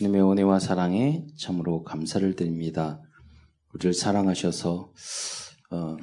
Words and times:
주님의 0.00 0.22
은혜와 0.22 0.60
사랑에 0.60 1.26
참으로 1.36 1.82
감사를 1.82 2.34
드립니다. 2.34 3.02
우리를 3.74 3.92
사랑하셔서 3.92 4.92
어, 5.72 5.96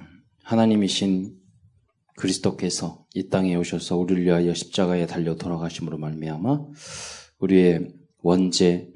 하나님이신 0.44 1.36
그리스도께서 2.16 3.08
이 3.16 3.30
땅에 3.30 3.56
오셔서 3.56 3.98
우리를 3.98 4.24
위하여 4.24 4.54
십자가에 4.54 5.08
달려 5.08 5.34
돌아가심으로 5.34 5.98
말미암아 5.98 6.60
우리의 7.40 7.92
원죄 8.22 8.92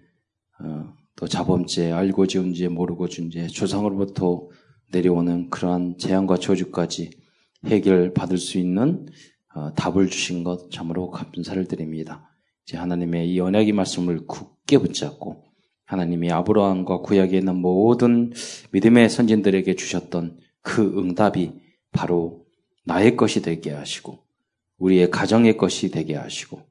어, 0.59 0.93
또 1.15 1.27
자범죄 1.27 1.91
알고 1.91 2.27
지은 2.27 2.53
죄 2.53 2.67
모르고 2.67 3.07
준죄 3.07 3.47
조상으로부터 3.47 4.49
내려오는 4.91 5.49
그러한 5.49 5.97
재앙과 5.97 6.37
저주까지 6.37 7.09
해결받을 7.65 8.37
수 8.37 8.59
있는 8.59 9.07
어, 9.55 9.73
답을 9.73 10.11
주신 10.11 10.43
것 10.43 10.69
참으로 10.69 11.09
감사를 11.09 11.67
드립니다. 11.67 12.29
이제 12.67 12.77
하나님의 12.77 13.31
이 13.31 13.39
언약의 13.39 13.71
말씀을 13.71 14.27
굳 14.27 14.60
게 14.71 14.77
붙잡고 14.77 15.43
하나님이 15.83 16.31
아브라함과 16.31 16.99
구약에 16.99 17.37
있는 17.39 17.57
모든 17.57 18.31
믿음의 18.71 19.09
선진들에게 19.09 19.75
주셨던 19.75 20.39
그 20.61 20.97
응답이 20.97 21.51
바로 21.91 22.45
나의 22.85 23.17
것이 23.17 23.41
되게 23.41 23.71
하시고 23.71 24.19
우리의 24.77 25.11
가정의 25.11 25.57
것이 25.57 25.91
되게 25.91 26.15
하시고 26.15 26.61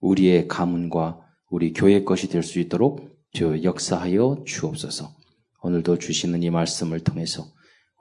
우리의 0.00 0.48
가문과 0.48 1.22
우리 1.50 1.72
교회 1.72 2.04
것이 2.04 2.28
될 2.28 2.42
수 2.42 2.60
있도록 2.60 3.16
주 3.32 3.62
역사하여 3.62 4.44
주옵소서. 4.46 5.14
오늘도 5.62 5.98
주시는 5.98 6.42
이 6.42 6.50
말씀을 6.50 7.00
통해서 7.00 7.46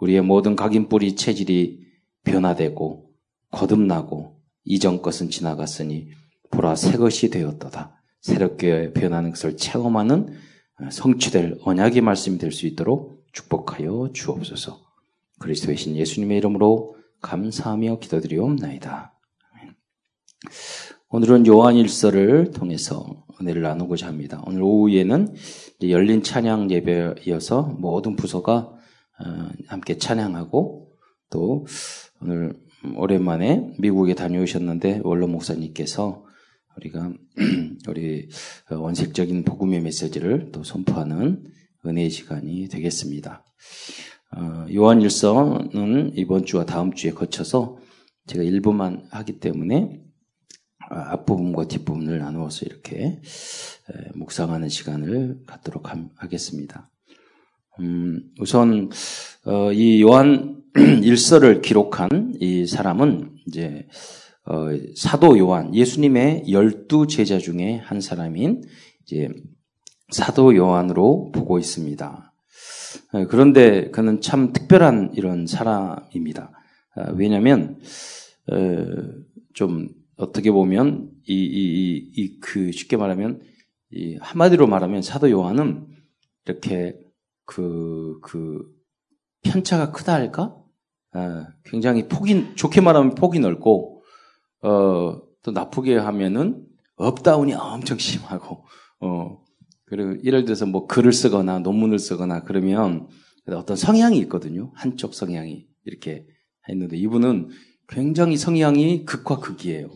우리의 0.01 0.21
모든 0.21 0.55
각인뿌리 0.55 1.15
체질이 1.15 1.85
변화되고 2.25 3.09
거듭나고 3.51 4.35
이전 4.65 5.01
것은 5.01 5.29
지나갔으니 5.29 6.09
보라 6.51 6.75
새 6.75 6.97
것이 6.97 7.29
되었도다. 7.29 7.94
새롭게 8.25 8.91
변하는 8.91 9.29
것을 9.29 9.55
체험하는 9.55 10.33
성취될 10.89 11.59
언약의 11.61 12.01
말씀이 12.01 12.39
될 12.39 12.51
수 12.51 12.65
있도록 12.65 13.23
축복하여 13.31 14.09
주옵소서. 14.13 14.81
그리스도의 15.37 15.77
신 15.77 15.95
예수님의 15.95 16.39
이름으로 16.39 16.95
감사하며 17.21 17.99
기도드리옵나이다. 17.99 19.13
오늘은 21.09 21.45
요한 21.45 21.75
일서를 21.75 22.49
통해서 22.49 23.05
은혜를 23.39 23.61
나누고자 23.61 24.07
합니다. 24.07 24.41
오늘 24.47 24.63
오후에는 24.63 25.35
열린 25.83 26.23
찬양 26.23 26.71
예배이어서 26.71 27.75
모든 27.77 28.15
부서가 28.15 28.71
어, 29.19 29.49
함께 29.67 29.99
찬양하고 29.99 30.89
또 31.29 31.67
오늘 32.21 32.57
오랜만에 32.95 33.75
미국에 33.77 34.15
다녀오셨는데 34.15 35.01
원로 35.03 35.27
목사님께서 35.27 36.25
우리가 36.77 37.13
우리 37.87 38.29
원색적인 38.69 39.43
복음의 39.43 39.81
메시지를 39.81 40.51
또 40.51 40.63
선포하는 40.63 41.43
은혜의 41.85 42.09
시간이 42.09 42.67
되겠습니다. 42.69 43.45
어, 44.35 44.65
요한일서는 44.73 46.13
이번 46.15 46.45
주와 46.45 46.65
다음 46.65 46.93
주에 46.93 47.11
거쳐서 47.11 47.77
제가 48.27 48.43
일부만 48.43 49.07
하기 49.11 49.39
때문에 49.39 50.01
아, 50.89 51.13
앞부분과 51.13 51.67
뒷부분을 51.67 52.19
나누어서 52.19 52.65
이렇게 52.65 53.21
묵상하는 54.15 54.69
시간을 54.69 55.43
갖도록 55.45 55.89
하겠습니다. 56.15 56.91
음, 57.79 58.31
우선 58.39 58.89
어, 59.45 59.71
이 59.71 60.01
요한 60.01 60.63
일서를 61.03 61.61
기록한 61.61 62.35
이 62.39 62.65
사람은 62.65 63.35
이제 63.47 63.87
어, 64.47 64.67
사도 64.95 65.37
요한, 65.39 65.73
예수님의 65.73 66.51
열두 66.51 67.07
제자 67.07 67.39
중에 67.39 67.77
한 67.77 67.99
사람인 67.99 68.63
이제 69.03 69.29
사도 70.09 70.55
요한으로 70.55 71.31
보고 71.31 71.57
있습니다. 71.57 72.33
어, 73.13 73.27
그런데 73.27 73.89
그는 73.89 74.21
참 74.21 74.53
특별한 74.53 75.13
이런 75.15 75.47
사람입니다. 75.47 76.51
어, 76.95 77.11
왜냐하면 77.15 77.79
어, 78.51 78.85
좀 79.53 79.89
어떻게 80.15 80.51
보면 80.51 81.09
이이이그 81.27 82.71
쉽게 82.71 82.97
말하면 82.97 83.41
이 83.91 84.17
한마디로 84.21 84.67
말하면 84.67 85.01
사도 85.01 85.31
요한은 85.31 85.87
이렇게 86.45 86.99
그그 87.45 88.19
그 88.21 88.61
편차가 89.43 89.91
크다 89.91 90.13
할까? 90.13 90.55
굉장히 91.63 92.09
폭이 92.09 92.55
좋게 92.55 92.81
말하면 92.81 93.15
폭이 93.15 93.39
넓고 93.39 93.94
어, 94.65 95.21
또 95.43 95.51
나쁘게 95.51 95.95
하면은 95.95 96.65
up 96.95 97.12
down이 97.12 97.53
엄청 97.53 97.97
심하고, 97.97 98.65
어, 99.01 99.37
그리고 99.85 100.23
예를 100.23 100.45
들어서 100.45 100.65
뭐 100.65 100.87
글을 100.87 101.13
쓰거나 101.13 101.59
논문을 101.59 101.99
쓰거나 101.99 102.43
그러면 102.43 103.07
어떤 103.47 103.77
성향이 103.77 104.17
있거든요. 104.19 104.71
한쪽 104.73 105.13
성향이 105.13 105.67
이렇게 105.85 106.25
했는데 106.67 106.97
이분은 106.97 107.49
굉장히 107.87 108.37
성향이 108.37 109.05
극과 109.05 109.37
극이에요. 109.37 109.89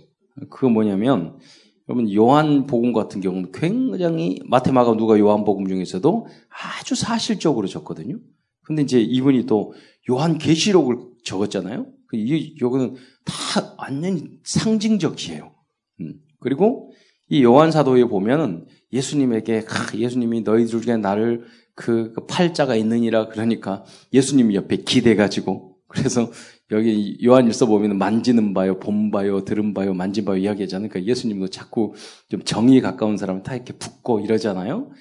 그거 0.52 0.70
뭐냐면 0.70 1.40
여러분 1.88 2.14
요한 2.14 2.68
복음 2.68 2.94
같은 2.94 3.20
경우는 3.20 3.52
굉장히 3.52 4.40
마테마가 4.46 4.96
누가 4.96 5.18
요한 5.18 5.44
복음 5.44 5.68
중에서도 5.68 6.28
아주 6.80 6.94
사실적으로 6.94 7.66
적거든요. 7.66 8.20
근데 8.62 8.84
이제 8.84 9.02
이분이 9.02 9.48
또 9.48 9.74
요한 10.12 10.38
계시록을 10.38 10.98
적었잖아요. 11.24 11.88
그이 12.10 12.56
요거는 12.60 12.96
다 13.24 13.76
완전히 13.78 14.24
상징적이에요. 14.44 15.52
음. 16.02 16.14
그리고 16.40 16.92
이 17.30 17.44
요한 17.44 17.72
사도에 17.72 18.06
보면은 18.06 18.66
예수님에게 18.92 19.66
예수님이 19.96 20.42
너희들 20.42 20.82
중에 20.82 20.98
나를 20.98 21.46
그, 21.76 22.12
그 22.14 22.26
팔자가 22.26 22.76
있느니라 22.76 23.30
그러니까 23.30 23.86
예수님이 24.12 24.56
옆에 24.56 24.78
기대 24.78 25.16
가지고 25.16 25.78
그래서 25.88 26.32
여기 26.72 27.18
요한일서 27.24 27.66
보면 27.66 27.98
만지는 27.98 28.54
바요, 28.54 28.80
본 28.80 29.10
바요, 29.12 29.44
들은 29.44 29.74
바요, 29.74 29.94
만진 29.94 30.24
바요 30.24 30.38
이야기하잖아요. 30.38 30.90
그러니까 30.90 31.10
예수님도 31.10 31.48
자꾸 31.50 31.94
좀 32.30 32.44
정의에 32.44 32.80
가까운 32.82 33.18
사람은 33.18 33.44
다 33.44 33.56
이렇게 33.56 33.74
붙고 33.74 34.20
이러잖아요. 34.20 34.92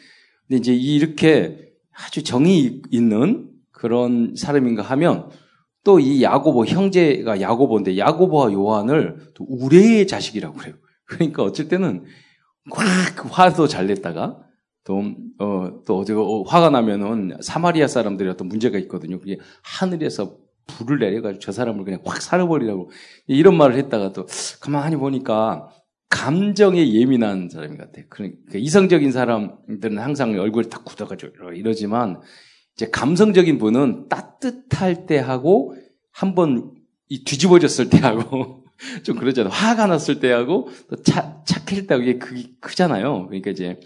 근데 0.46 0.58
이제 0.58 0.74
이렇게 0.74 1.72
아주 1.92 2.22
정의 2.22 2.80
있는 2.90 3.50
그런 3.70 4.34
사람인가 4.36 4.82
하면 4.82 5.30
또 5.88 5.98
이 6.00 6.22
야고보 6.22 6.66
형제가 6.66 7.40
야고보인데 7.40 7.96
야고보와 7.96 8.52
요한을 8.52 9.16
또 9.32 9.46
우레의 9.48 10.06
자식이라고 10.06 10.54
그래요. 10.54 10.74
그러니까 11.06 11.42
어쩔 11.42 11.66
때는 11.68 12.04
꽉 12.70 12.84
화도 13.30 13.68
잘 13.68 13.86
냈다가 13.86 14.38
또, 14.84 15.02
어, 15.38 15.82
또 15.86 15.98
어디가 15.98 16.20
어, 16.20 16.42
화가 16.42 16.68
나면은 16.68 17.38
사마리아 17.40 17.88
사람들이 17.88 18.28
어떤 18.28 18.48
문제가 18.48 18.76
있거든요. 18.80 19.18
그게 19.18 19.38
하늘에서 19.62 20.36
불을 20.66 20.98
내려가지고 20.98 21.40
저 21.40 21.52
사람을 21.52 21.84
그냥 21.86 22.00
확 22.04 22.20
살아버리라고 22.20 22.90
이런 23.26 23.56
말을 23.56 23.76
했다가 23.76 24.12
또 24.12 24.26
가만히 24.60 24.96
보니까 24.96 25.70
감정에 26.10 26.92
예민한 26.92 27.48
사람인 27.48 27.78
것 27.78 27.86
같아요. 27.86 28.04
그러니까 28.10 28.58
이성적인 28.58 29.10
사람들은 29.10 29.96
항상 29.96 30.38
얼굴이 30.38 30.68
딱 30.68 30.84
굳어가지고 30.84 31.52
이러지만 31.54 32.20
이제 32.78 32.88
감성적인 32.90 33.58
분은 33.58 34.08
따뜻할 34.08 35.06
때 35.06 35.18
하고 35.18 35.74
한번 36.12 36.70
뒤집어졌을 37.24 37.90
때 37.90 37.98
하고 37.98 38.64
좀 39.02 39.16
그러잖아요. 39.18 39.52
화가 39.52 39.88
났을 39.88 40.20
때 40.20 40.30
하고 40.30 40.68
또 40.88 41.02
차, 41.02 41.42
착할 41.44 41.86
때 41.88 41.96
이게 41.96 42.18
크, 42.18 42.34
크잖아요. 42.60 43.26
그러니까 43.26 43.50
이제 43.50 43.80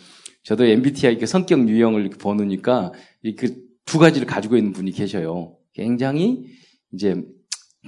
저도 0.45 0.65
MBTI 0.67 1.19
그 1.19 1.27
성격 1.27 1.69
유형을 1.69 2.11
보느니까 2.11 2.93
그 3.39 3.73
두 3.85 3.99
가지를 3.99 4.27
가지고 4.27 4.57
있는 4.57 4.73
분이 4.73 4.93
계셔요. 4.93 5.57
굉장히 5.75 6.47
이제 6.93 7.23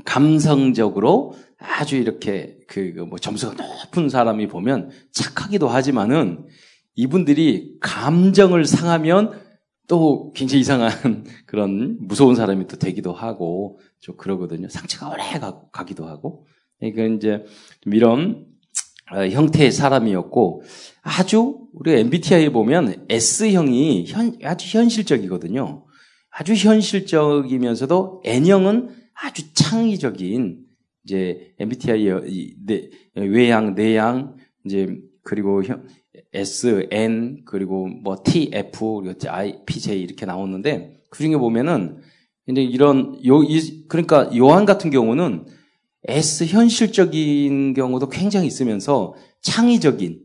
감성적으로 0.04 1.34
아주 1.59 1.97
이렇게 1.97 2.59
그 2.69 3.06
뭐 3.09 3.19
점수가 3.19 3.54
높은 3.54 4.09
사람이 4.09 4.48
보면 4.48 4.91
착하기도 5.12 5.69
하지만은 5.69 6.47
이분들이 6.97 7.76
감정을 7.81 8.64
상하면 8.64 9.40
또 9.86 10.32
굉장히 10.34 10.60
이상한 10.60 10.90
그런 11.46 11.98
무서운 12.00 12.34
사람이 12.34 12.66
또 12.66 12.76
되기도 12.76 13.12
하고 13.12 13.81
좀 14.00 14.16
그러거든요. 14.16 14.69
상처가 14.69 15.10
오래 15.10 15.22
가, 15.38 15.84
기도 15.84 16.06
하고. 16.06 16.46
그러니까 16.78 17.04
이제 17.16 17.44
이런 17.86 18.46
어, 19.12 19.26
형태의 19.26 19.70
사람이었고 19.70 20.62
아주 21.02 21.58
우리가 21.75 21.98
MBTI에 21.98 22.50
보면 22.50 23.06
S형이 23.10 24.06
현, 24.08 24.38
아주 24.42 24.78
현실적이거든요. 24.78 25.84
아주 26.31 26.54
현실적이면서도 26.54 28.22
N형은 28.25 28.88
아주 29.14 29.52
창의적인 29.52 30.64
이제 31.04 31.54
MBTI 31.58 32.08
외양, 33.14 33.75
내양 33.75 34.36
이제 34.64 34.98
그리고 35.22 35.62
형, 35.62 35.86
S, 36.32 36.88
N, 36.90 37.43
그리고 37.44 37.87
뭐 37.87 38.22
T, 38.25 38.50
F, 38.52 39.00
그리고 39.02 39.19
I, 39.28 39.64
P, 39.66 39.81
J 39.81 40.00
이렇게 40.00 40.26
나오는데 40.26 41.00
그 41.11 41.22
중에 41.22 41.37
보면은 41.37 42.00
이제 42.49 42.62
이런 42.62 43.19
요, 43.26 43.43
이, 43.43 43.87
그러니까 43.88 44.31
요한 44.37 44.64
같은 44.64 44.90
경우는 44.90 45.46
S 46.06 46.44
현실적인 46.44 47.72
경우도 47.75 48.08
굉장히 48.11 48.46
있으면서 48.46 49.14
창의적인 49.40 50.22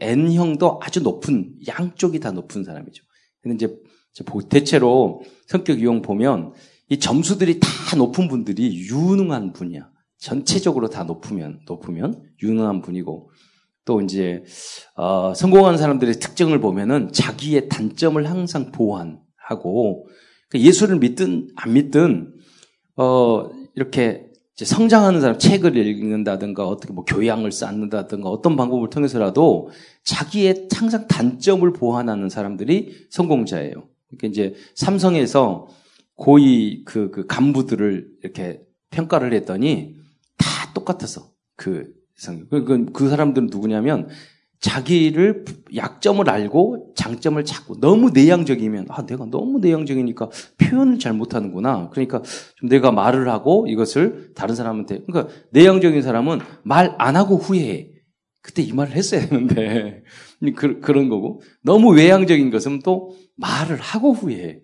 N형도 0.00 0.78
아주 0.82 1.00
높은, 1.00 1.56
양쪽이 1.66 2.20
다 2.20 2.30
높은 2.30 2.62
사람이죠. 2.62 3.02
근데 3.40 3.56
이제 3.56 3.76
대체로 4.48 5.22
성격 5.46 5.80
유형 5.80 6.02
보면 6.02 6.52
이 6.88 6.98
점수들이 6.98 7.58
다 7.58 7.96
높은 7.96 8.28
분들이 8.28 8.76
유능한 8.76 9.52
분이야. 9.52 9.90
전체적으로 10.18 10.88
다 10.88 11.02
높으면, 11.02 11.60
높으면 11.66 12.22
유능한 12.42 12.82
분이고 12.82 13.30
또 13.84 14.00
이제, 14.00 14.44
어, 14.96 15.34
성공한 15.34 15.76
사람들의 15.76 16.14
특징을 16.14 16.60
보면은 16.60 17.12
자기의 17.12 17.68
단점을 17.68 18.28
항상 18.28 18.70
보완하고 18.72 20.06
그 20.48 20.60
예수를 20.60 20.98
믿든 20.98 21.48
안 21.56 21.72
믿든, 21.72 22.34
어, 22.96 23.50
이렇게 23.74 24.26
성장하는 24.56 25.20
사람, 25.20 25.38
책을 25.38 25.76
읽는다든가, 25.76 26.68
어떻게 26.68 26.92
뭐 26.92 27.04
교양을 27.04 27.50
쌓는다든가, 27.50 28.28
어떤 28.28 28.56
방법을 28.56 28.90
통해서라도 28.90 29.70
자기의 30.04 30.68
항상 30.72 31.08
단점을 31.08 31.72
보완하는 31.72 32.28
사람들이 32.28 33.06
성공자예요. 33.10 33.72
그러니까 33.72 34.28
이제 34.28 34.54
삼성에서 34.74 35.68
고위 36.16 36.84
그, 36.84 37.10
그 37.10 37.26
간부들을 37.26 38.08
이렇게 38.22 38.60
평가를 38.90 39.32
했더니 39.32 39.96
다 40.36 40.72
똑같았어. 40.74 41.30
그, 41.56 41.94
그, 42.50 42.64
그, 42.64 42.86
그 42.92 43.08
사람들은 43.08 43.48
누구냐면 43.50 44.08
자기를 44.60 45.44
약점을 45.74 46.28
알고 46.30 46.92
장점을 46.94 47.44
찾고 47.44 47.80
너무 47.80 48.10
내향적이면 48.10 48.86
아 48.90 49.04
내가 49.04 49.26
너무 49.26 49.58
내향적이니까 49.58 50.30
표현을 50.56 51.00
잘 51.00 51.12
못하는구나. 51.14 51.90
그러니까 51.90 52.22
좀 52.56 52.68
내가 52.68 52.92
말을 52.92 53.28
하고 53.28 53.66
이것을 53.68 54.32
다른 54.36 54.54
사람한테 54.54 55.00
그러니까 55.04 55.34
내향적인 55.50 56.00
사람은 56.02 56.40
말 56.62 56.94
안 56.98 57.16
하고 57.16 57.36
후회해. 57.36 57.90
그때 58.40 58.62
이 58.62 58.72
말을 58.72 58.94
했어야 58.94 59.28
되는데 59.28 60.02
그, 60.56 60.80
그런 60.80 61.08
거고 61.08 61.42
너무 61.62 61.92
외향적인 61.94 62.50
것은 62.50 62.80
또 62.84 63.16
말을 63.36 63.78
하고 63.78 64.12
후회해. 64.12 64.60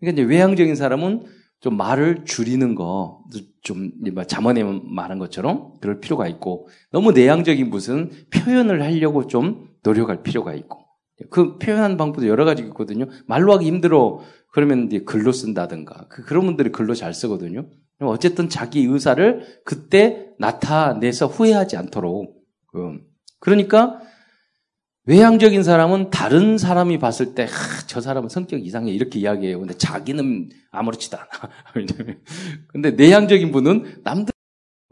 그러니까 0.00 0.22
이제 0.22 0.28
외향적인 0.28 0.74
사람은 0.74 1.22
좀 1.60 1.76
말을 1.76 2.24
줄이는 2.24 2.74
거, 2.74 3.24
좀, 3.62 3.92
자문에 4.26 4.62
말한 4.62 5.18
것처럼 5.18 5.72
그럴 5.80 6.00
필요가 6.00 6.28
있고, 6.28 6.68
너무 6.92 7.12
내향적인 7.12 7.70
무슨 7.70 8.10
표현을 8.30 8.82
하려고 8.82 9.26
좀 9.26 9.68
노력할 9.82 10.22
필요가 10.22 10.54
있고, 10.54 10.86
그 11.30 11.58
표현하는 11.58 11.96
방법도 11.96 12.28
여러 12.28 12.44
가지 12.44 12.62
있거든요. 12.64 13.06
말로 13.26 13.52
하기 13.54 13.66
힘들어. 13.66 14.20
그러면 14.52 14.86
이제 14.86 15.00
글로 15.00 15.32
쓴다든가. 15.32 16.08
그, 16.08 16.22
그런 16.24 16.44
분들이 16.46 16.70
글로 16.70 16.94
잘 16.94 17.14
쓰거든요. 17.14 17.68
어쨌든 18.00 18.48
자기 18.48 18.84
의사를 18.84 19.42
그때 19.64 20.28
나타내서 20.38 21.26
후회하지 21.26 21.76
않도록. 21.76 22.36
그, 22.66 23.00
그러니까 23.40 24.00
외향적인 25.06 25.62
사람은 25.62 26.10
다른 26.10 26.58
사람이 26.58 26.98
봤을 26.98 27.34
때, 27.34 27.44
하, 27.44 27.48
저 27.86 28.00
사람은 28.00 28.28
성격 28.28 28.64
이상해. 28.64 28.92
이렇게 28.92 29.20
이야기해요. 29.20 29.60
근데 29.60 29.74
자기는 29.74 30.50
아무렇지도 30.70 31.16
않아. 31.16 31.28
근데 32.68 32.90
내향적인 32.90 33.52
분은 33.52 34.02
남들 34.02 34.32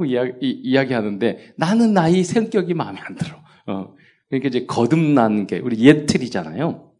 이야기, 0.07 0.33
이야기 0.41 0.93
하는데 0.95 1.55
나는 1.57 1.93
나의 1.93 2.25
성격이 2.25 2.75
마음에 2.75 3.01
안 3.01 3.17
들어. 3.17 3.37
어. 3.67 3.95
그러니까 4.29 4.49
이제 4.49 4.67
거듭난 4.67 5.47
게 5.47 5.59
우리 5.59 5.79
예틀이잖아요. 5.79 6.93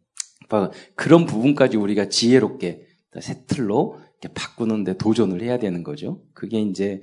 그런 0.95 1.25
부분까지 1.25 1.77
우리가 1.77 2.09
지혜롭게 2.09 2.85
새 3.19 3.45
틀로 3.47 3.99
바꾸는데 4.33 4.97
도전을 4.97 5.41
해야 5.41 5.57
되는 5.59 5.83
거죠. 5.83 6.21
그게 6.33 6.61
이제 6.61 7.01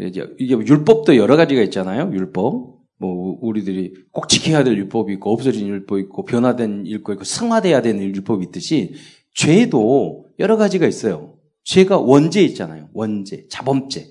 이제 0.00 0.26
이게 0.38 0.54
율법도 0.54 1.16
여러 1.16 1.36
가지가 1.36 1.62
있잖아요. 1.62 2.10
율법. 2.12 2.81
뭐 3.02 3.36
우리들이 3.40 3.94
꼭 4.12 4.28
지켜야 4.28 4.62
될 4.62 4.76
율법이 4.76 5.12
있고 5.14 5.32
없어진 5.32 5.66
율법 5.66 5.98
이 5.98 6.02
있고 6.02 6.24
변화된 6.24 6.86
율법 6.86 7.12
이 7.12 7.14
있고 7.16 7.24
승화돼야 7.24 7.82
되는 7.82 8.00
율법이 8.00 8.46
있듯이 8.46 8.94
죄도 9.34 10.28
여러 10.38 10.56
가지가 10.56 10.86
있어요. 10.86 11.34
죄가 11.64 11.98
원죄 11.98 12.42
있잖아요. 12.42 12.88
원죄, 12.92 13.48
자범죄. 13.48 14.08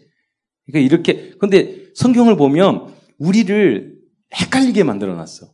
그러니까 0.66 0.86
이렇게 0.86 1.32
근데 1.40 1.86
성경을 1.96 2.36
보면 2.36 2.94
우리를 3.18 3.96
헷갈리게 4.36 4.84
만들어 4.84 5.16
놨어. 5.16 5.54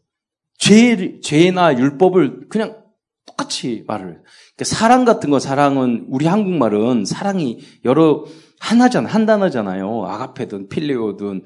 죄 0.58 1.20
죄나 1.22 1.78
율법을 1.78 2.48
그냥 2.50 2.82
똑같이 3.28 3.84
말을. 3.86 4.06
그러니까 4.08 4.66
사랑 4.66 5.06
같은 5.06 5.30
거 5.30 5.40
사랑은 5.40 6.08
우리 6.10 6.26
한국말은 6.26 7.06
사랑이 7.06 7.60
여러 7.86 8.26
하나잖아, 8.60 9.08
한 9.08 9.28
단어잖아요. 9.28 10.06
아가페든 10.06 10.70
필레오든 10.70 11.44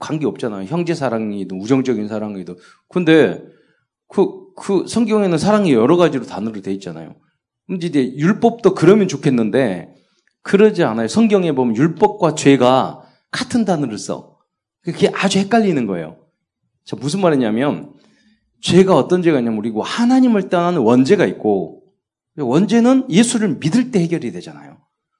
관계 0.00 0.26
없잖아요. 0.26 0.64
형제 0.66 0.94
사랑이든 0.94 1.60
우정적인 1.60 2.08
사랑이든. 2.08 2.56
근데 2.88 3.42
그, 4.08 4.52
그 4.56 4.86
성경에는 4.86 5.38
사랑이 5.38 5.72
여러 5.72 5.96
가지로 5.96 6.24
단어로 6.24 6.60
돼 6.60 6.72
있잖아요. 6.74 7.14
근데 7.66 7.86
이제 7.86 8.14
율법도 8.16 8.74
그러면 8.74 9.08
좋겠는데 9.08 9.94
그러지 10.42 10.84
않아요. 10.84 11.08
성경에 11.08 11.52
보면 11.52 11.76
율법과 11.76 12.34
죄가 12.34 13.02
같은 13.30 13.64
단어를 13.64 13.98
써. 13.98 14.38
그게 14.82 15.10
아주 15.14 15.38
헷갈리는 15.38 15.86
거예요. 15.86 16.18
저 16.84 16.96
무슨 16.96 17.20
말이냐면 17.20 17.92
죄가 18.60 18.96
어떤 18.96 19.22
죄가 19.22 19.38
있냐면 19.38 19.58
우리고 19.58 19.82
하나님을 19.82 20.48
떠나는 20.48 20.80
원죄가 20.80 21.26
있고 21.26 21.82
원죄는 22.36 23.10
예수를 23.10 23.56
믿을 23.58 23.90
때 23.90 24.00
해결이 24.00 24.32
되잖아요. 24.32 24.78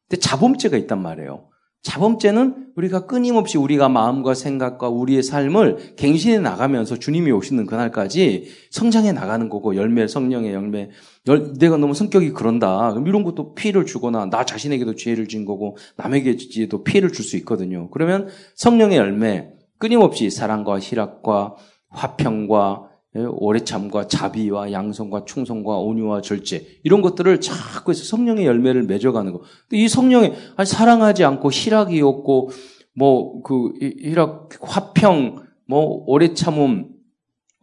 근데 0.09 0.21
자범죄가 0.21 0.77
있단 0.77 1.01
말이에요. 1.01 1.49
자범죄는 1.83 2.69
우리가 2.77 3.07
끊임없이 3.07 3.59
우리가 3.59 3.89
마음과 3.89 4.35
생각과 4.35 4.89
우리의 4.89 5.23
삶을 5.23 5.95
갱신해 5.97 6.39
나가면서 6.39 6.97
주님이 6.97 7.33
오시는 7.33 7.67
그날까지 7.67 8.47
성장해 8.71 9.13
나가는 9.13 9.49
거고 9.49 9.75
열매 9.77 10.07
성령의 10.07 10.53
열매 10.53 10.91
열, 11.27 11.55
내가 11.55 11.77
너무 11.77 11.95
성격이 11.95 12.31
그런다 12.31 12.95
이런 13.05 13.25
것도 13.25 13.55
피해를 13.55 13.85
주거나 13.85 14.27
나 14.27 14.45
자신에게도 14.45 14.95
죄를 14.95 15.27
진 15.29 15.45
거고 15.45 15.77
남에게도 15.97 16.85
피해를 16.85 17.13
줄 17.13 17.25
수 17.25 17.37
있거든요. 17.39 17.89
그러면 17.91 18.29
성령의 18.57 18.99
열매 18.99 19.51
끊임없이 19.79 20.31
사랑과 20.31 20.79
희락과 20.81 21.57
화평과 21.89 22.83
예, 22.85 22.92
오래 23.15 23.61
참과 23.61 24.07
자비와 24.07 24.73
양성과 24.73 25.25
충성과 25.27 25.79
온유와 25.79 26.23
절제 26.23 26.81
이런 26.83 27.03
것들을 27.03 27.41
자꾸 27.41 27.91
해서 27.91 28.05
성령의 28.05 28.47
열매를 28.47 28.85
맺어가는 28.85 29.33
거. 29.33 29.43
이 29.73 29.89
성령의 29.89 30.35
사랑하지 30.65 31.25
않고 31.25 31.51
희락이 31.51 32.01
없고 32.01 32.51
뭐 32.95 33.43
그 33.43 33.73
희락 33.81 34.51
화평 34.61 35.47
뭐 35.67 36.05
오래 36.07 36.35
참음 36.35 36.91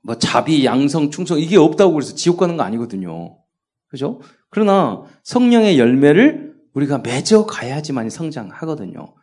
뭐 0.04 0.16
자비 0.16 0.66
양성 0.66 1.12
충성 1.12 1.40
이게 1.40 1.58
없다고 1.58 1.94
그래서 1.94 2.16
지옥 2.16 2.38
가는 2.38 2.58
거 2.58 2.64
아니거든요. 2.64 3.38
그죠? 3.88 4.22
그러나 4.50 5.04
성령의 5.24 5.80
열매를 5.80 6.56
우리가 6.74 7.00
맺어 7.00 7.46
가야지만 7.46 8.10
성장하거든요. 8.10 9.16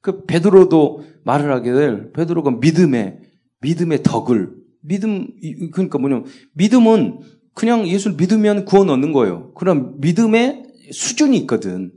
그 0.00 0.24
베드로도 0.24 1.04
말을 1.24 1.52
하게 1.52 1.72
될 1.72 2.12
베드로가 2.12 2.52
믿음의 2.52 3.20
믿음의 3.60 4.02
덕을 4.02 4.61
믿음, 4.82 5.28
그러니까 5.72 5.98
뭐냐면, 5.98 6.26
믿음은 6.54 7.20
그냥 7.54 7.86
예수를 7.86 8.16
믿으면 8.16 8.64
구원 8.64 8.90
얻는 8.90 9.12
거예요. 9.12 9.52
그럼 9.54 10.00
믿음의 10.00 10.64
수준이 10.92 11.36
있거든. 11.38 11.92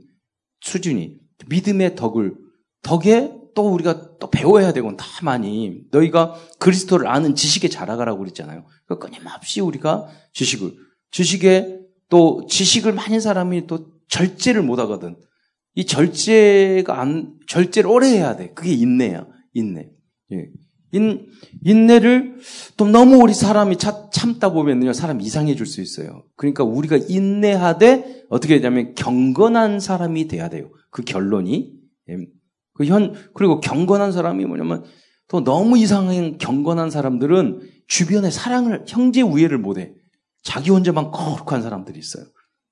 수준이. 0.60 1.16
믿음의 1.48 1.96
덕을, 1.96 2.34
덕에 2.82 3.32
또 3.54 3.72
우리가 3.72 4.18
또 4.18 4.30
배워야 4.30 4.72
되고 4.72 4.96
다 4.96 5.06
많이. 5.22 5.80
너희가 5.90 6.34
그리스도를 6.58 7.08
아는 7.08 7.34
지식에 7.34 7.68
자라가라고 7.68 8.18
그랬잖아요. 8.18 8.66
그러니까 8.86 9.06
끊임없이 9.06 9.60
우리가 9.60 10.08
지식을, 10.32 10.74
지식에 11.10 11.80
또 12.08 12.46
지식을 12.48 12.92
많은 12.92 13.20
사람이 13.20 13.66
또 13.66 13.92
절제를 14.08 14.62
못 14.62 14.78
하거든. 14.80 15.16
이 15.74 15.84
절제가 15.84 17.00
안, 17.00 17.34
절제를 17.46 17.90
오래 17.90 18.08
해야 18.08 18.36
돼. 18.36 18.52
그게 18.54 18.72
인내야. 18.72 19.26
인내. 19.54 19.90
예. 20.32 20.48
인, 20.92 21.26
인내를 21.64 22.38
또 22.76 22.86
너무 22.86 23.16
우리 23.16 23.34
사람이 23.34 23.76
차, 23.76 24.08
참다 24.10 24.52
보면요, 24.52 24.92
사람 24.92 25.20
이상해질 25.20 25.66
수 25.66 25.80
있어요. 25.80 26.24
그러니까 26.36 26.64
우리가 26.64 26.96
인내하되 26.96 28.24
어떻게 28.28 28.56
되냐면 28.56 28.94
경건한 28.94 29.80
사람이 29.80 30.28
돼야 30.28 30.48
돼요. 30.48 30.70
그 30.90 31.02
결론이. 31.02 31.72
예. 32.10 32.16
그 32.74 32.84
현, 32.84 33.14
그리고 33.34 33.60
경건한 33.60 34.12
사람이 34.12 34.44
뭐냐면 34.44 34.84
또 35.28 35.42
너무 35.42 35.78
이상한 35.78 36.38
경건한 36.38 36.90
사람들은 36.90 37.60
주변에 37.88 38.30
사랑을, 38.30 38.84
형제 38.86 39.22
우애를 39.22 39.58
못해. 39.58 39.92
자기 40.42 40.70
혼자만 40.70 41.10
거룩한 41.10 41.62
사람들이 41.62 41.98
있어요. 41.98 42.24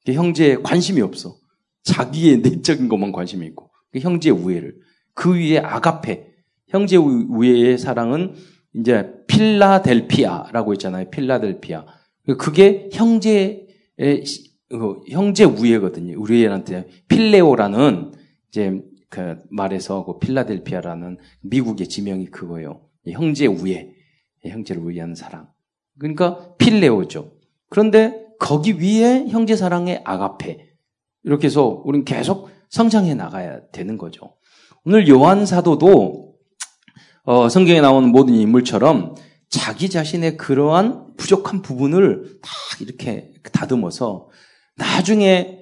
형제에 0.07 0.57
관심이 0.57 1.01
없어. 1.01 1.37
자기의 1.83 2.39
내적인 2.39 2.89
것만 2.89 3.13
관심이 3.13 3.47
있고. 3.47 3.71
형제 4.01 4.31
우애를. 4.31 4.77
그 5.15 5.35
위에 5.35 5.59
아가페. 5.59 6.34
형제 6.69 6.97
우애의 6.97 7.79
사랑은 7.79 8.35
이제 8.75 9.13
필라델피아라고 9.29 10.73
했잖아요. 10.73 11.11
필라델피아. 11.11 11.87
그게 12.39 12.89
형제의 12.93 13.67
그 14.71 15.01
형제 15.11 15.45
우애거든요. 15.45 16.21
우리한테 16.21 16.89
필레오라는 17.09 18.13
이제 18.49 18.83
그 19.09 19.39
말에서 19.51 20.05
그 20.05 20.19
필라델피아라는 20.19 21.19
미국의 21.43 21.89
지명이 21.89 22.27
그거예요. 22.27 22.81
형제 23.11 23.47
우애, 23.47 23.91
형제를 24.45 24.83
우애하는 24.83 25.15
사랑. 25.15 25.49
그러니까 25.99 26.57
필레오죠. 26.57 27.33
그런데 27.69 28.25
거기 28.41 28.73
위에 28.81 29.29
형제 29.29 29.55
사랑의 29.55 30.01
아가페. 30.05 30.71
이렇게 31.23 31.47
해서 31.47 31.83
우리는 31.85 32.05
계속 32.05 32.51
성장해 32.71 33.15
나가야 33.15 33.69
되는 33.71 33.97
거죠. 33.97 34.37
오늘 34.85 35.09
요한 35.09 35.47
사도도 35.47 36.24
어, 37.25 37.49
성경에 37.49 37.81
나오는 37.81 38.11
모든 38.11 38.35
인물처럼 38.35 39.15
자기 39.49 39.89
자신의 39.89 40.37
그러한 40.37 41.15
부족한 41.17 41.63
부분을 41.63 42.39
다 42.43 42.51
이렇게 42.81 43.33
다듬어서 43.53 44.29
나중에 44.77 45.61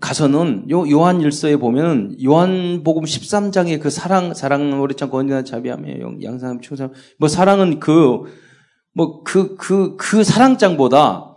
가서는 0.00 0.70
요 0.70 0.88
요한 0.90 1.20
일서에 1.20 1.56
보면 1.56 2.16
요한복음 2.22 3.02
13장의 3.02 3.80
그 3.80 3.90
사랑 3.90 4.34
사랑 4.34 4.80
오래참 4.80 5.10
건전한 5.10 5.44
자비하며 5.44 6.22
양상 6.22 6.60
충성 6.60 6.92
뭐 7.18 7.28
사랑은 7.28 7.80
그뭐그그 7.80 9.96
그 9.96 10.22
사랑장보다 10.22 11.36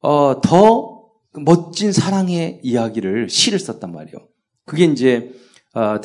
어 0.00 0.40
더 0.42 0.96
멋진 1.38 1.92
사랑의 1.92 2.60
이야기를 2.62 3.28
시를 3.28 3.58
썼단 3.58 3.92
말이에요. 3.92 4.16
그게 4.64 4.84
이제 4.84 5.32
어, 5.74 6.00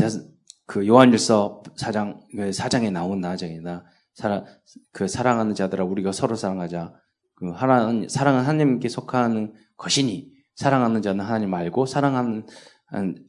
그 0.71 0.87
요한일서 0.87 1.63
사장 1.75 2.21
그 2.33 2.53
사장에 2.53 2.91
나온 2.91 3.19
나장이나 3.19 3.83
사랑 4.13 4.45
그 4.93 5.09
사랑하는 5.09 5.53
자들아 5.53 5.83
우리가 5.83 6.13
서로 6.13 6.35
사랑하자. 6.35 6.93
그 7.35 7.49
하나는 7.49 8.07
사랑은 8.07 8.43
하나님께 8.43 8.87
속하는 8.87 9.53
것이니 9.75 10.31
사랑하는 10.55 11.01
자는 11.01 11.25
하나님 11.25 11.53
알고 11.53 11.85
사랑하는 11.85 12.45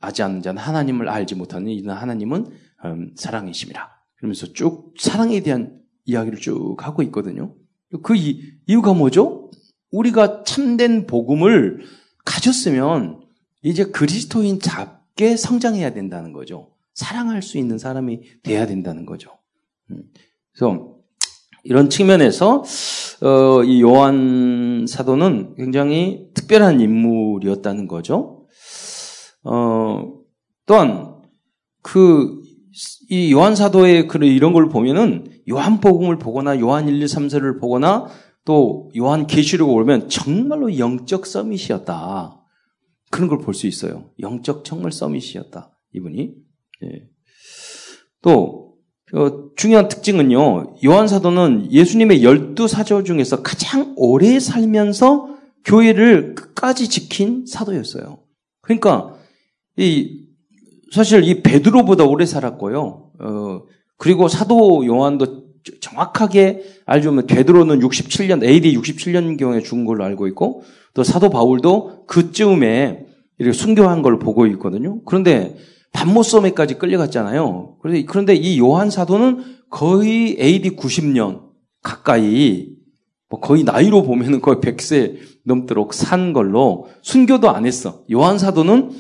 하지 0.01 0.23
않는 0.23 0.43
자는 0.43 0.63
하나님을 0.63 1.09
알지 1.09 1.35
못하는 1.35 1.67
이는 1.73 1.93
하나님은 1.93 2.47
음, 2.85 3.13
사랑이심이라. 3.17 3.91
그러면서 4.19 4.53
쭉 4.53 4.95
사랑에 4.97 5.41
대한 5.41 5.81
이야기를 6.05 6.39
쭉 6.39 6.77
하고 6.79 7.03
있거든요. 7.03 7.57
그 8.05 8.15
이, 8.15 8.53
이유가 8.69 8.95
뭐죠? 8.95 9.51
우리가 9.91 10.45
참된 10.45 11.09
복음을 11.09 11.81
가졌으면 12.25 13.21
이제 13.63 13.87
그리스도인 13.87 14.61
잡게 14.61 15.37
성장해야 15.37 15.93
된다는 15.93 16.33
거죠. 16.33 16.72
사랑할 16.95 17.43
수 17.43 17.59
있는 17.59 17.79
사람이 17.79 18.21
돼야 18.43 18.67
된다는 18.67 19.07
거죠. 19.07 19.31
음. 19.91 20.03
그래서 20.53 20.97
이런 21.65 21.91
측면에서 21.91 22.65
어, 23.23 23.63
이 23.65 23.83
요한 23.83 24.87
사도는 24.89 25.55
굉장히 25.57 26.29
특별한 26.35 26.81
인물이었다는 26.81 27.87
거죠. 27.87 28.47
어, 29.45 30.13
또한 30.67 31.23
그 31.83 32.43
이 33.09 33.33
요한 33.33 33.55
사도의 33.55 34.09
그런 34.09 34.29
이런 34.31 34.53
걸 34.53 34.69
보면은 34.69 35.27
요한 35.51 35.81
복음을 35.81 36.19
보거나 36.19 36.59
요한 36.61 36.89
1, 36.89 37.03
2, 37.03 37.05
3세를 37.05 37.61
보거나 37.61 38.07
또 38.45 38.91
요한 38.97 39.27
계시록을 39.27 39.85
보면 39.85 40.09
정말로 40.09 40.79
영적 40.79 41.27
서밋이었다. 41.27 42.41
그런 43.11 43.29
걸 43.29 43.39
볼 43.39 43.53
수 43.53 43.67
있어요. 43.67 44.11
영적 44.21 44.65
정말 44.65 44.91
서밋이었다. 44.91 45.71
이분이. 45.93 46.35
예. 46.83 47.09
또 48.21 48.75
어, 49.15 49.51
중요한 49.57 49.89
특징은요. 49.89 50.79
요한 50.87 51.07
사도는 51.07 51.71
예수님의 51.71 52.25
열두 52.25 52.67
사도 52.67 53.03
중에서 53.03 53.43
가장 53.43 53.93
오래 53.97 54.41
살면서 54.41 55.37
교회를 55.65 56.35
끝까지 56.35 56.89
지킨 56.89 57.45
사도였어요. 57.47 58.19
그러니까 58.63 59.15
이 59.77 60.23
사실 60.93 61.25
이 61.25 61.43
베드로보다 61.43 62.05
오래 62.05 62.25
살았고요. 62.25 63.11
어, 63.21 63.63
그리고 63.99 64.29
사도 64.29 64.85
요한도 64.87 65.43
정확하게 65.81 66.65
알려면 66.87 67.27
베드로는 67.27 67.81
67년 67.81 68.43
AD 68.43 68.77
67년 68.77 69.39
경에 69.39 69.61
죽은 69.61 69.85
걸로 69.85 70.05
알고 70.05 70.27
있고 70.29 70.65
또 70.95 71.05
사도 71.05 71.31
바울도 71.31 72.07
그쯤에 72.07 73.07
이렇게 73.39 73.57
순교한 73.57 74.03
걸 74.03 74.19
보고 74.19 74.47
있거든요. 74.47 75.03
그런데 75.05 75.57
반모섬에까지 75.93 76.75
끌려갔잖아요. 76.75 77.79
그런데 78.07 78.35
이 78.35 78.59
요한 78.59 78.91
사도는 78.91 79.45
거의 79.71 80.37
AD 80.41 80.77
90년 80.77 81.51
가까이 81.83 82.71
뭐 83.29 83.41
거의 83.41 83.65
나이로 83.65 84.03
보면은 84.03 84.41
거의 84.41 84.59
100세 84.59 85.19
넘도록 85.45 85.95
산 85.95 86.33
걸로 86.33 86.89
순교도 87.03 87.51
안 87.51 87.67
했어. 87.67 88.05
요한 88.13 88.39
사도는 88.39 88.91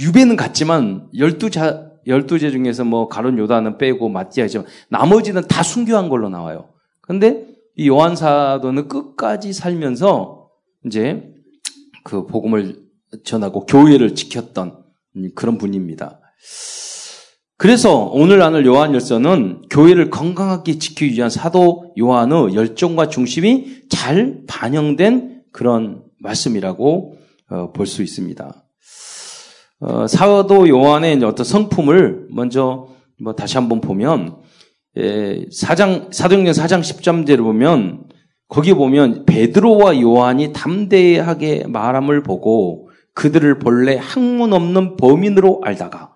유배는 0.00 0.36
갔지만 0.36 1.08
12자 1.14 1.90
12제 2.06 2.50
중에서 2.50 2.84
뭐 2.84 3.08
가론 3.08 3.38
요다는 3.38 3.78
빼고 3.78 4.08
마티아지만 4.08 4.66
나머지는 4.88 5.42
다 5.48 5.62
순교한 5.62 6.08
걸로 6.08 6.28
나와요. 6.28 6.70
근데 7.00 7.46
이 7.76 7.88
요한 7.88 8.16
사도는 8.16 8.88
끝까지 8.88 9.52
살면서 9.52 10.48
이제 10.86 11.32
그 12.04 12.26
복음을 12.26 12.82
전하고 13.24 13.66
교회를 13.66 14.14
지켰던 14.14 14.82
그런 15.34 15.58
분입니다. 15.58 16.20
그래서 17.56 18.10
오늘 18.12 18.38
나눌 18.38 18.66
요한 18.66 18.92
열서는 18.92 19.62
교회를 19.70 20.10
건강하게 20.10 20.78
지키기 20.78 21.14
위한 21.14 21.30
사도 21.30 21.94
요한의 21.98 22.54
열정과 22.54 23.08
중심이 23.08 23.82
잘 23.88 24.42
반영된 24.48 25.42
그런 25.52 26.02
말씀이라고 26.18 27.18
어, 27.50 27.72
볼 27.72 27.86
수 27.86 28.02
있습니다. 28.02 28.64
어, 29.80 30.06
사도 30.06 30.68
요한의 30.68 31.22
어떤 31.24 31.44
성품을 31.44 32.28
먼저 32.30 32.88
뭐 33.22 33.34
다시 33.34 33.56
한번 33.58 33.80
보면 33.80 34.36
예, 34.96 35.46
사장 35.52 36.08
사도행전 36.10 36.54
4장 36.54 36.80
10절을 36.80 37.38
보면 37.38 38.04
거기 38.48 38.74
보면 38.74 39.24
베드로와 39.24 40.00
요한이 40.00 40.52
담대하게 40.52 41.64
말함을 41.68 42.22
보고 42.22 42.90
그들을 43.14 43.58
본래 43.58 43.96
학문 43.96 44.52
없는 44.52 44.96
범인으로 44.96 45.60
알다가 45.64 46.11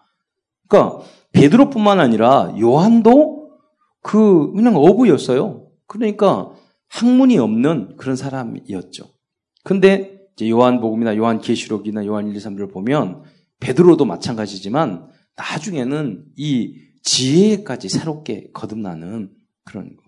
그러니까 0.69 1.05
베드로뿐만 1.33 2.01
아니라 2.01 2.55
요한도 2.59 3.51
그 4.03 4.53
그냥 4.53 4.77
어부였어요. 4.77 5.69
그러니까 5.87 6.53
학문이 6.89 7.39
없는 7.39 7.97
그런 7.97 8.17
사람이었죠. 8.17 9.05
근데 9.65 10.21
이제 10.35 10.49
요한복음이나 10.49 11.17
요한계시록이나 11.17 12.07
요한 12.07 12.29
1, 12.29 12.37
2, 12.37 12.39
3를 12.39 12.73
보면 12.73 13.23
베드로도 13.61 14.05
마찬가지지만 14.05 15.09
나중에는 15.37 16.25
이 16.37 16.75
지혜까지 17.03 17.89
새롭게 17.89 18.51
거듭나는 18.53 19.31
그런 19.65 19.97
거 19.97 20.03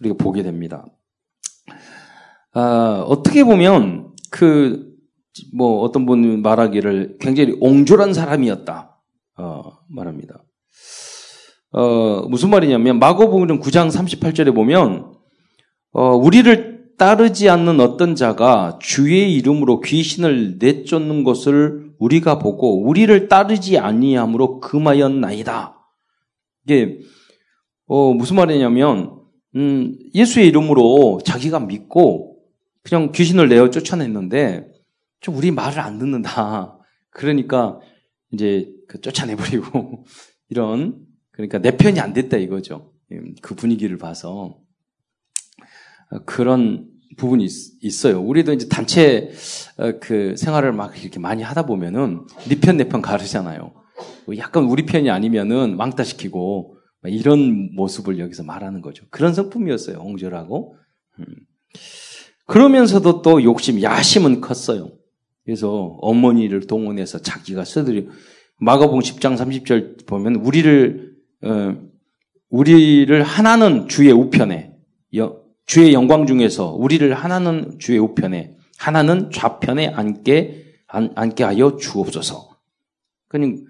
우리가 0.00 0.16
보게 0.16 0.42
됩니다. 0.42 0.84
아, 2.52 3.04
어떻게 3.06 3.44
보면 3.44 4.14
그 4.30 4.94
뭐 5.52 5.80
어떤 5.80 6.06
분 6.06 6.42
말하기를 6.42 7.18
굉장히 7.20 7.56
옹졸한 7.60 8.14
사람이었다 8.14 8.90
어, 8.90 8.93
말합니다. 9.88 10.44
어, 11.72 12.26
무슨 12.28 12.50
말이냐면 12.50 12.98
마고복음 12.98 13.60
9장 13.60 13.90
38절에 13.90 14.54
보면 14.54 15.12
어, 15.92 16.10
우리를 16.16 16.74
따르지 16.96 17.48
않는 17.48 17.80
어떤 17.80 18.14
자가 18.14 18.78
주의 18.80 19.34
이름으로 19.34 19.80
귀신을 19.80 20.58
내쫓는 20.58 21.24
것을 21.24 21.90
우리가 21.98 22.38
보고 22.38 22.84
우리를 22.84 23.28
따르지 23.28 23.78
아니함으로 23.78 24.60
금하였나이다. 24.60 25.76
이게 26.64 26.98
어, 27.86 28.12
무슨 28.12 28.36
말이냐면 28.36 29.20
음, 29.56 29.96
예수의 30.14 30.48
이름으로 30.48 31.20
자기가 31.24 31.60
믿고 31.60 32.36
그냥 32.82 33.12
귀신을 33.12 33.48
내어 33.48 33.70
쫓아냈는데 33.70 34.66
좀 35.20 35.36
우리 35.36 35.50
말을 35.50 35.80
안 35.80 35.98
듣는다. 35.98 36.78
그러니까 37.10 37.80
이제 38.34 38.68
그 38.88 39.00
쫓아내버리고 39.00 40.04
이런 40.50 40.98
그러니까 41.32 41.58
내 41.58 41.76
편이 41.76 42.00
안 42.00 42.12
됐다 42.12 42.36
이거죠. 42.36 42.92
음, 43.12 43.34
그 43.42 43.54
분위기를 43.54 43.96
봐서 43.98 44.58
그런 46.26 46.88
부분이 47.16 47.46
있, 47.80 48.06
어요 48.06 48.20
우리도 48.20 48.52
이제 48.52 48.68
단체 48.68 49.30
어, 49.78 49.92
그 50.00 50.36
생활을 50.36 50.72
막 50.72 51.00
이렇게 51.00 51.18
많이 51.18 51.42
하다 51.42 51.66
보면은 51.66 52.26
네 52.48 52.60
편 52.60 52.76
내 52.76 52.84
편 52.88 53.02
가르잖아요. 53.02 53.72
뭐 54.26 54.36
약간 54.38 54.64
우리 54.64 54.84
편이 54.86 55.10
아니면은 55.10 55.76
왕따시키고 55.78 56.76
이런 57.04 57.74
모습을 57.74 58.18
여기서 58.18 58.42
말하는 58.44 58.80
거죠. 58.80 59.04
그런 59.10 59.34
성품이었어요. 59.34 59.98
옹졸하고. 60.00 60.76
음. 61.20 61.24
그러면서도 62.46 63.22
또 63.22 63.42
욕심, 63.42 63.80
야심은 63.82 64.40
컸어요. 64.40 64.92
그래서 65.44 65.98
어머니를 66.00 66.66
동원해서 66.66 67.18
자기가 67.18 67.64
써들이 67.64 68.08
마가복음 68.58 69.00
10장 69.00 69.36
30절 69.36 70.06
보면 70.06 70.36
우리를 70.36 71.14
어, 71.42 71.76
우리를 72.48 73.22
하나는 73.22 73.88
주의 73.88 74.10
우편에 74.12 74.72
주의 75.66 75.92
영광 75.92 76.26
중에서 76.26 76.72
우리를 76.72 77.12
하나는 77.14 77.78
주의 77.78 77.98
우편에 77.98 78.56
하나는 78.78 79.30
좌편에 79.30 79.88
앉게 79.88 80.64
앉 80.86 81.34
게 81.34 81.44
하여 81.44 81.76
주옵소서. 81.76 82.56
그러니까, 83.28 83.64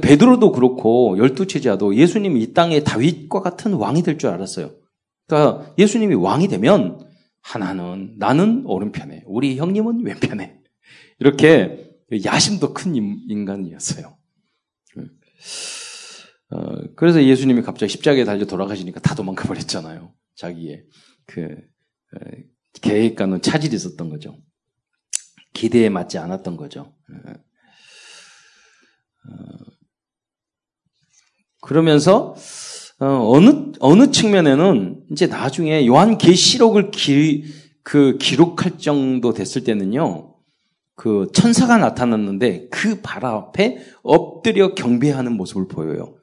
베드로도 0.00 0.52
그렇고 0.52 1.18
열두 1.18 1.46
제자도 1.46 1.96
예수님이 1.96 2.42
이 2.42 2.52
땅에 2.52 2.84
다윗과 2.84 3.40
같은 3.40 3.72
왕이 3.74 4.02
될 4.02 4.18
줄 4.18 4.30
알았어요. 4.30 4.70
그러니까 5.26 5.74
예수님이 5.78 6.14
왕이 6.14 6.48
되면 6.48 7.00
하나는 7.40 8.14
나는 8.18 8.62
오른편에, 8.66 9.24
우리 9.26 9.56
형님은 9.56 10.04
왼편에. 10.04 10.61
이렇게 11.22 11.88
야심도 12.24 12.74
큰 12.74 12.96
인간이었어요. 12.96 14.18
어, 16.50 16.82
그래서 16.96 17.22
예수님이 17.22 17.62
갑자기 17.62 17.92
십자가에 17.92 18.24
달려 18.24 18.44
돌아가시니까 18.44 18.98
다 18.98 19.14
도망가 19.14 19.44
버렸잖아요. 19.44 20.12
자기의 20.34 20.84
그 21.26 21.42
어, 21.44 22.18
계획과는 22.80 23.40
차질이 23.40 23.76
있었던 23.76 24.10
거죠. 24.10 24.36
기대에 25.54 25.90
맞지 25.90 26.18
않았던 26.18 26.56
거죠. 26.56 26.92
어, 27.08 27.30
어 29.30 29.36
그러면서 31.60 32.34
어, 32.98 33.40
느 33.40 33.72
어느 33.78 34.10
측면에는 34.10 35.04
이제 35.12 35.28
나중에 35.28 35.86
요한 35.86 36.18
계시록을 36.18 36.90
기, 36.90 37.44
그 37.84 38.18
기록할 38.18 38.78
정도 38.78 39.32
됐을 39.32 39.62
때는요. 39.62 40.31
그 41.02 41.26
천사가 41.34 41.78
나타났는데 41.78 42.68
그 42.68 43.02
발 43.02 43.24
앞에 43.26 43.78
엎드려 44.04 44.72
경배하는 44.76 45.32
모습을 45.36 45.66
보여요. 45.66 46.14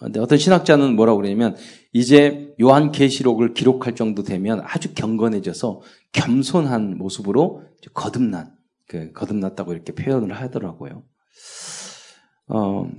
근데 0.00 0.18
어떤 0.18 0.36
신학자는 0.36 0.96
뭐라고 0.96 1.18
그러냐면 1.18 1.54
이제 1.92 2.52
요한 2.60 2.90
계시록을 2.90 3.54
기록할 3.54 3.94
정도 3.94 4.24
되면 4.24 4.62
아주 4.64 4.94
경건해져서 4.94 5.80
겸손한 6.10 6.98
모습으로 6.98 7.62
거듭난 7.94 8.52
그 8.88 9.12
거듭났다고 9.12 9.72
이렇게 9.72 9.92
표현을 9.94 10.32
하더라고요. 10.32 11.04
어, 12.48 12.90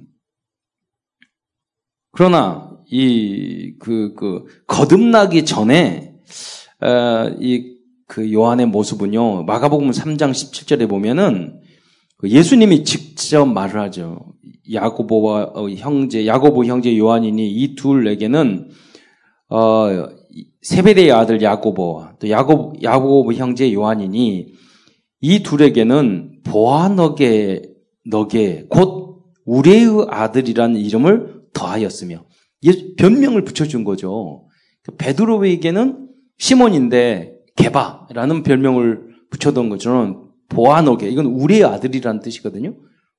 그러나 2.11 2.71
이그그 2.87 4.63
거듭나기 4.65 5.43
전에 5.43 6.15
어, 6.79 7.35
이 7.41 7.76
그 8.07 8.31
요한의 8.31 8.67
모습은요 8.67 9.43
마가복음 9.43 9.91
3장 9.91 10.31
17절에 10.31 10.89
보면은 10.89 11.61
그 12.17 12.29
예수님이 12.29 12.83
직접 12.83 13.45
말을 13.45 13.79
하죠. 13.81 14.33
야고보와 14.71 15.51
어, 15.53 15.69
형제 15.69 16.25
야고보 16.25 16.65
형제 16.65 16.97
요한이니 16.97 17.49
이 17.49 17.75
둘에게는 17.75 18.69
어 19.49 20.07
세베대의 20.61 21.11
아들 21.11 21.41
야고보와 21.41 22.15
또 22.19 22.29
야고 22.29 22.73
야고보 22.81 23.33
형제 23.33 23.71
요한이니 23.71 24.47
이 25.21 25.43
둘에게는 25.43 26.41
보아 26.43 26.89
너게 26.89 27.61
너게 28.09 28.65
곧 28.69 29.25
우레의 29.45 30.07
아들이라는 30.09 30.79
이름을 30.79 31.41
더하였으며 31.53 32.25
변명을 32.97 33.43
붙여준 33.43 33.83
거죠. 33.83 34.47
그 34.83 34.95
베드로에게는 34.95 36.07
시몬인데 36.37 37.36
개바라는 37.57 38.43
별명을 38.43 39.15
붙여둔 39.29 39.69
것처럼 39.69 40.31
보아노게 40.49 41.09
이건 41.09 41.25
우리의 41.25 41.65
아들이라는 41.65 42.21
뜻이거든요. 42.21 42.75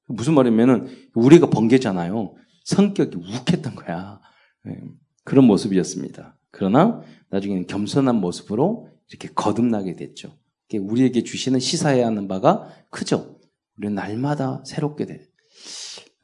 무슨 0.07 0.35
말이면은 0.35 0.89
우리가 1.15 1.51
번개잖아요. 1.51 2.35
성격이 2.65 3.17
욱했던 3.17 3.75
거야. 3.75 4.21
네, 4.65 4.81
그런 5.25 5.45
모습이었습니다. 5.45 6.39
그러나 6.51 7.03
나중에는 7.31 7.67
겸손한 7.67 8.17
모습으로 8.17 8.89
이렇게 9.11 9.29
거듭나게 9.35 9.97
됐죠. 9.97 10.37
우리에게 10.75 11.23
주시는 11.23 11.61
시사해야 11.61 12.07
하는 12.07 12.29
바가 12.29 12.69
크죠. 12.91 13.39
우리는 13.77 13.95
날마다 13.95 14.63
새롭게 14.67 15.07
돼. 15.07 15.15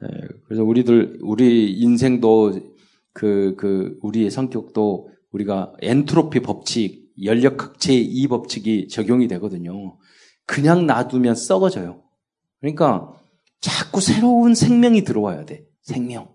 예, 0.03 0.07
그래서 0.45 0.63
우리들 0.63 1.19
우리 1.21 1.71
인생도 1.73 2.59
그, 3.13 3.55
그, 3.57 3.97
우리의 4.01 4.29
성격도 4.29 5.09
우리가 5.31 5.73
엔트로피 5.81 6.41
법칙, 6.41 7.04
연력학 7.23 7.77
제2 7.77 8.29
법칙이 8.29 8.87
적용이 8.87 9.27
되거든요. 9.27 9.97
그냥 10.45 10.85
놔두면 10.85 11.35
썩어져요. 11.35 12.03
그러니까 12.59 13.13
자꾸 13.59 14.01
새로운 14.01 14.53
생명이 14.53 15.03
들어와야 15.03 15.45
돼. 15.45 15.65
생명. 15.81 16.29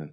예. 0.00 0.06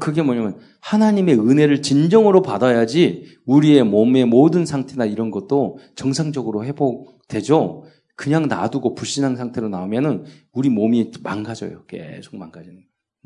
그게 0.00 0.22
뭐냐면 0.22 0.58
하나님의 0.80 1.38
은혜를 1.38 1.82
진정으로 1.82 2.42
받아야지 2.42 3.38
우리의 3.46 3.84
몸의 3.84 4.26
모든 4.26 4.66
상태나 4.66 5.04
이런 5.04 5.30
것도 5.30 5.78
정상적으로 5.94 6.64
회복되죠. 6.64 7.84
그냥 8.16 8.48
놔두고 8.48 8.94
불신앙 8.94 9.36
상태로 9.36 9.68
나오면은 9.68 10.24
우리 10.52 10.68
몸이 10.68 11.12
망가져요. 11.22 11.84
계속 11.86 12.36
망가지는. 12.36 12.84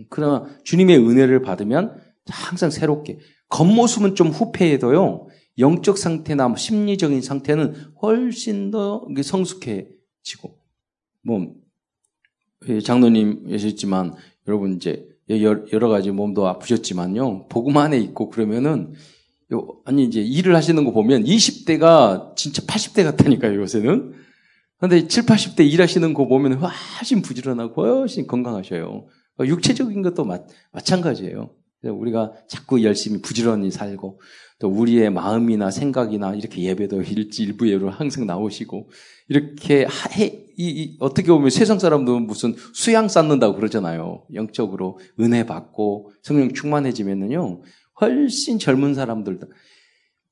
그러나 0.08 0.46
주님의 0.64 0.98
은혜를 0.98 1.42
받으면 1.42 1.96
항상 2.28 2.70
새롭게 2.70 3.18
겉모습은 3.48 4.14
좀 4.14 4.28
후패해도요. 4.28 5.26
영적 5.58 5.98
상태나 5.98 6.48
뭐 6.48 6.56
심리적인 6.56 7.22
상태는 7.22 7.74
훨씬 8.02 8.70
더 8.70 9.06
성숙해지고 9.22 10.58
뭐 11.22 11.54
장로님 12.82 13.48
계셨지만 13.48 14.14
여러분 14.48 14.74
이제 14.74 15.08
여러 15.28 15.88
가지 15.88 16.10
몸도 16.10 16.46
아프셨지만요. 16.46 17.48
복음 17.48 17.76
안에 17.76 17.98
있고 17.98 18.30
그러면은 18.30 18.92
아니 19.84 20.04
이제 20.04 20.20
일을 20.20 20.56
하시는 20.56 20.84
거 20.84 20.92
보면 20.92 21.24
20대가 21.24 22.34
진짜 22.36 22.62
80대 22.62 23.04
같다니까요, 23.04 23.60
요새는. 23.60 24.14
근데 24.80 25.06
7, 25.06 25.24
80대 25.24 25.70
일하시는 25.70 26.12
거 26.12 26.26
보면 26.26 26.54
훨씬 26.54 27.22
부지런하고 27.22 28.00
훨씬 28.00 28.26
건강하셔요. 28.26 29.06
육체적인 29.40 30.02
것도 30.02 30.24
마, 30.24 30.40
마찬가지예요. 30.72 31.54
우리가 31.90 32.32
자꾸 32.48 32.82
열심히 32.82 33.20
부지런히 33.20 33.70
살고 33.70 34.20
또 34.58 34.68
우리의 34.68 35.10
마음이나 35.10 35.70
생각이나 35.70 36.34
이렇게 36.34 36.62
예배도 36.62 37.02
일부 37.38 37.68
예로 37.68 37.90
항상 37.90 38.26
나오시고 38.26 38.88
이렇게 39.28 39.86
해, 40.16 40.44
이, 40.56 40.68
이, 40.68 40.96
어떻게 41.00 41.28
보면 41.28 41.50
세상 41.50 41.78
사람들은 41.78 42.26
무슨 42.26 42.54
수양 42.72 43.08
쌓는다고 43.08 43.56
그러잖아요. 43.56 44.24
영적으로 44.34 44.98
은혜 45.20 45.44
받고 45.44 46.12
성령 46.22 46.52
충만해지면은요 46.52 47.62
훨씬 48.00 48.58
젊은 48.58 48.94
사람들도 48.94 49.46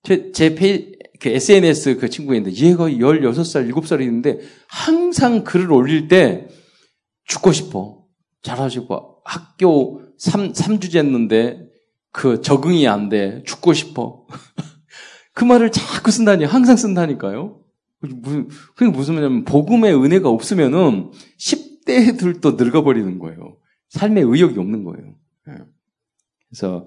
제, 0.04 0.32
제 0.32 0.54
페이, 0.54 0.92
그 1.20 1.28
SNS 1.28 1.98
그 1.98 2.10
친구가 2.10 2.36
있는데 2.36 2.56
얘가 2.56 2.88
16살, 2.88 3.72
7살이 3.72 4.02
있는데 4.02 4.40
항상 4.68 5.44
글을 5.44 5.72
올릴 5.72 6.08
때 6.08 6.48
죽고 7.26 7.52
싶어. 7.52 8.02
잘하시고 8.42 9.22
학교 9.24 10.01
3, 10.22 10.52
3주째 10.52 10.98
했는데 10.98 11.68
그 12.12 12.40
적응이 12.42 12.86
안 12.86 13.08
돼. 13.08 13.42
죽고 13.44 13.72
싶어. 13.72 14.24
그 15.34 15.44
말을 15.44 15.72
자꾸 15.72 16.12
쓴다니, 16.12 16.44
항상 16.44 16.76
쓴다니까요. 16.76 17.60
무슨, 18.00 18.48
그게 18.76 18.88
무슨 18.88 19.14
말이냐면, 19.14 19.44
복음의 19.44 19.94
은혜가 19.94 20.28
없으면은 20.28 21.10
10대들도 21.40 22.56
늙어버리는 22.56 23.18
거예요. 23.18 23.56
삶의 23.88 24.22
의욕이 24.24 24.58
없는 24.58 24.84
거예요. 24.84 25.14
예. 25.48 25.54
그래서, 26.48 26.86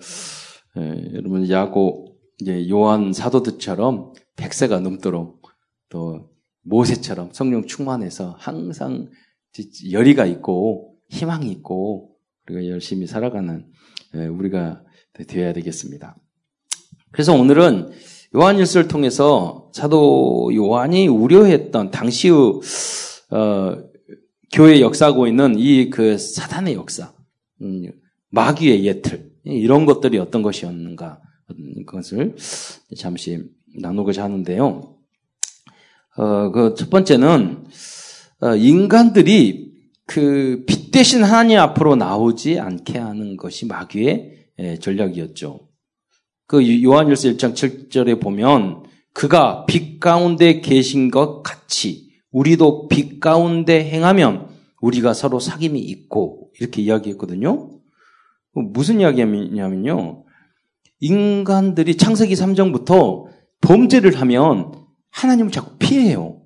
예, 0.77 1.13
여러분, 1.15 1.49
야고, 1.49 2.15
이제 2.39 2.69
요한 2.69 3.11
사도들처럼 3.11 4.13
100세가 4.37 4.79
넘도록 4.79 5.41
또 5.89 6.29
모세처럼 6.61 7.31
성령 7.33 7.65
충만해서 7.65 8.35
항상 8.37 9.09
열의가 9.91 10.25
있고 10.25 10.97
희망이 11.09 11.49
있고 11.51 12.14
우리가 12.47 12.67
열심히 12.67 13.07
살아가는 13.07 13.65
예, 14.15 14.27
우리가 14.27 14.81
되어야 15.27 15.53
되겠습니다. 15.53 16.15
그래서 17.11 17.33
오늘은 17.33 17.91
요한일서를 18.35 18.87
통해서 18.87 19.71
사도 19.73 20.51
요한이 20.53 21.07
우려했던 21.07 21.91
당시의 21.91 22.33
어, 23.31 23.77
교회 24.51 24.81
역사하고 24.81 25.27
있는 25.27 25.55
이 25.57 25.89
그 25.89 26.17
사단의 26.17 26.73
역사, 26.75 27.13
음, 27.61 27.91
마귀의 28.29 28.85
예틀 28.85 29.31
이런 29.43 29.85
것들이 29.85 30.17
어떤 30.17 30.41
것이었는가 30.41 31.21
그것을 31.85 32.35
잠시 32.97 33.43
나누고자 33.77 34.23
하는데요. 34.23 34.95
어, 36.17 36.51
그 36.51 36.75
첫 36.75 36.89
번째는 36.89 37.65
어, 38.41 38.55
인간들이 38.55 39.73
그빛 40.05 40.74
대신 40.95 41.25
하나님 41.25 41.59
앞으로 41.59 41.97
나오지 41.97 42.57
않게 42.57 42.97
하는 42.99 43.35
것이 43.35 43.65
마귀의 43.65 44.47
예, 44.59 44.79
전략이었죠. 44.79 45.67
그 46.47 46.83
요한일서 46.83 47.31
1장 47.31 47.53
7절에 47.53 48.21
보면 48.21 48.83
그가 49.11 49.65
빛 49.65 49.99
가운데 49.99 50.61
계신 50.61 51.11
것 51.11 51.43
같이 51.43 52.13
우리도 52.31 52.87
빛 52.87 53.19
가운데 53.19 53.83
행하면 53.83 54.47
우리가 54.79 55.13
서로 55.13 55.39
사귐이 55.39 55.75
있고 55.75 56.51
이렇게 56.61 56.81
이야기했거든요. 56.83 57.71
무슨 58.53 59.01
이야기냐면요. 59.01 60.23
인간들이 61.01 61.97
창세기 61.97 62.35
3장부터 62.35 63.25
범죄를 63.59 64.21
하면 64.21 64.71
하나님을 65.09 65.51
자꾸 65.51 65.75
피해요. 65.77 66.41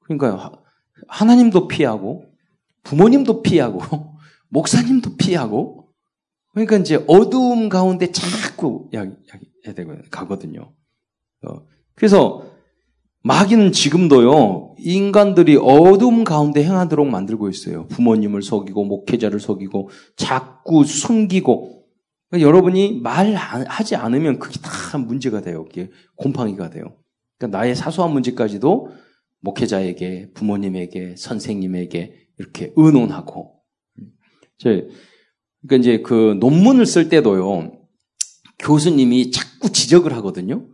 그러니까 0.00 0.52
하나님도 1.08 1.68
피하고 1.68 2.31
부모님도 2.84 3.42
피하고 3.42 3.80
목사님도 4.48 5.16
피하고 5.16 5.88
그러니까 6.52 6.76
이제 6.76 7.02
어두움 7.06 7.68
가운데 7.68 8.12
자꾸 8.12 8.88
야, 8.94 9.06
해야 9.66 9.74
되고 9.74 9.94
가거든요. 10.10 10.72
어, 11.46 11.62
그래서 11.94 12.52
마귀는 13.24 13.70
지금도요, 13.70 14.74
인간들이 14.78 15.56
어둠 15.56 16.24
가운데 16.24 16.64
행하도록 16.64 17.06
만들고 17.06 17.48
있어요. 17.48 17.86
부모님을 17.86 18.42
속이고, 18.42 18.84
목회자를 18.84 19.38
속이고, 19.38 19.90
자꾸 20.16 20.84
숨기고. 20.84 21.84
그러니까 22.28 22.48
여러분이 22.48 23.00
말하지 23.00 23.94
않으면 23.94 24.40
그게 24.40 24.58
다 24.60 24.98
문제가 24.98 25.40
돼요. 25.40 25.64
그게 25.64 25.90
곰팡이가 26.16 26.70
돼요. 26.70 26.96
그러니까 27.38 27.58
나의 27.58 27.76
사소한 27.76 28.12
문제까지도 28.12 28.88
목회자에게, 29.40 30.32
부모님에게, 30.34 31.14
선생님에게 31.16 32.21
이렇게 32.38 32.72
의논하고. 32.76 33.54
그러니까 34.62 35.76
이제 35.80 36.02
그 36.02 36.36
논문을 36.40 36.86
쓸 36.86 37.08
때도요, 37.08 37.72
교수님이 38.58 39.30
자꾸 39.30 39.70
지적을 39.72 40.12
하거든요. 40.14 40.66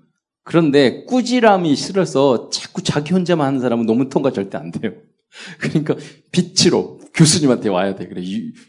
그런데 0.45 1.05
꾸지람이 1.05 1.75
싫어서 1.77 2.49
자꾸 2.51 2.83
자기 2.83 3.13
혼자만 3.13 3.47
하는 3.47 3.61
사람은 3.61 3.87
논문 3.87 4.09
통과 4.09 4.33
절대 4.33 4.57
안 4.57 4.71
돼요. 4.71 4.93
그러니까 5.61 5.95
빛으로 6.33 7.01
교수님한테 7.15 7.69
와야 7.69 7.95
돼. 7.95 8.09
그래 8.09 8.23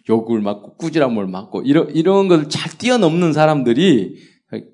욕을 0.09 0.41
맞고 0.41 0.75
꾸지람을 0.75 1.27
맞고 1.27 1.61
이런 1.61 1.89
이런 1.95 2.27
걸 2.27 2.49
잘 2.49 2.77
뛰어넘는 2.77 3.31
사람들이 3.31 4.15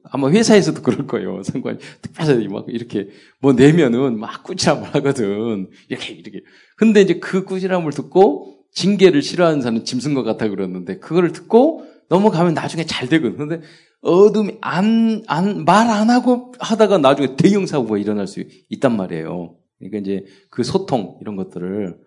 아마 0.03 0.29
회사에서도 0.31 0.81
그럴 0.81 1.05
거예요. 1.07 1.43
상관이 1.43 1.79
특별히 2.01 2.47
막 2.47 2.65
이렇게 2.69 3.09
뭐 3.41 3.53
내면은 3.53 4.17
막 4.19 4.43
꾸지람을 4.43 4.95
하거든. 4.95 5.69
이렇게 5.89 6.13
이렇게. 6.13 6.41
근데 6.77 7.01
이제 7.01 7.19
그 7.19 7.43
꾸지람을 7.43 7.91
듣고 7.91 8.57
징계를 8.71 9.21
싫어하는 9.21 9.61
사람은 9.61 9.85
짐승 9.85 10.13
것 10.13 10.23
같아 10.23 10.49
그러는데 10.49 10.99
그거를 10.99 11.31
듣고 11.31 11.85
넘어가면 12.09 12.53
나중에 12.53 12.85
잘 12.85 13.09
되거든. 13.09 13.37
근데 13.37 13.61
어둠이 14.01 14.57
안, 14.61 15.23
안, 15.27 15.65
말 15.65 15.89
안 15.89 16.09
하고 16.09 16.53
하다가 16.59 16.99
나중에 16.99 17.35
대형 17.35 17.65
사고가 17.65 17.97
일어날 17.97 18.27
수 18.27 18.43
있단 18.69 18.95
말이에요. 18.95 19.55
그러니까 19.79 19.97
이제 19.99 20.25
그 20.49 20.63
소통, 20.63 21.17
이런 21.21 21.35
것들을 21.35 21.97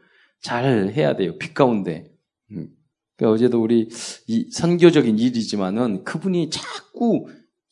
잘 0.41 0.93
해야 0.95 1.17
돼요. 1.17 1.37
빛 1.39 1.55
가운데. 1.55 2.11
음. 2.53 2.69
그러니까 3.17 3.35
어제도 3.35 3.61
우리 3.61 3.89
이 4.29 4.51
선교적인 4.53 5.19
일이지만은 5.19 6.05
그분이 6.05 6.51
자꾸 6.51 7.29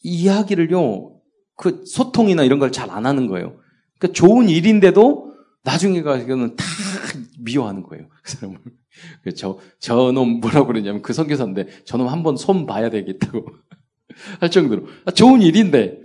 이야기를요, 0.07 1.13
그 1.57 1.83
소통이나 1.87 2.45
이런 2.45 2.59
걸 2.59 2.71
잘 2.71 2.91
안 2.91 3.07
하는 3.07 3.27
거예요. 3.27 3.57
그러니까 3.99 4.15
좋은 4.17 4.49
일인데도 4.49 5.33
나중에 5.65 6.03
가서는 6.03 6.55
다 6.57 6.65
미워하는 7.41 7.83
거예요. 7.83 8.07
그 8.23 8.31
사람을. 8.31 8.59
저, 9.37 9.59
저놈 9.79 10.41
뭐라고 10.41 10.69
그러냐면 10.69 11.03
그 11.03 11.13
선교사인데 11.13 11.69
저놈 11.85 12.09
한번 12.09 12.37
손 12.37 12.67
봐야 12.67 12.89
되겠다고. 12.91 13.45
할 14.41 14.51
정도로. 14.51 14.87
아, 15.05 15.11
좋은 15.11 15.43
일인데, 15.43 15.99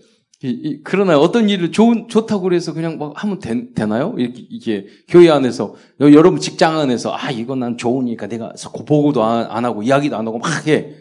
이, 0.43 0.49
이, 0.49 0.81
그러나 0.83 1.17
어떤 1.19 1.47
일을 1.49 1.71
좋은, 1.71 2.07
좋다고 2.09 2.41
그래서 2.41 2.73
그냥 2.73 2.97
막 2.97 3.13
하면 3.15 3.39
되, 3.39 3.53
나요 3.85 4.15
이렇게, 4.17 4.45
이게, 4.49 4.87
교회 5.07 5.29
안에서, 5.29 5.75
여러분 6.01 6.39
직장 6.39 6.77
안에서, 6.79 7.15
아, 7.15 7.31
이건 7.31 7.59
난 7.59 7.77
좋으니까 7.77 8.27
내가 8.27 8.53
보고도 8.87 9.23
안, 9.23 9.45
안 9.49 9.63
하고, 9.63 9.83
이야기도 9.83 10.17
안 10.17 10.27
하고 10.27 10.39
막 10.39 10.67
해. 10.67 10.95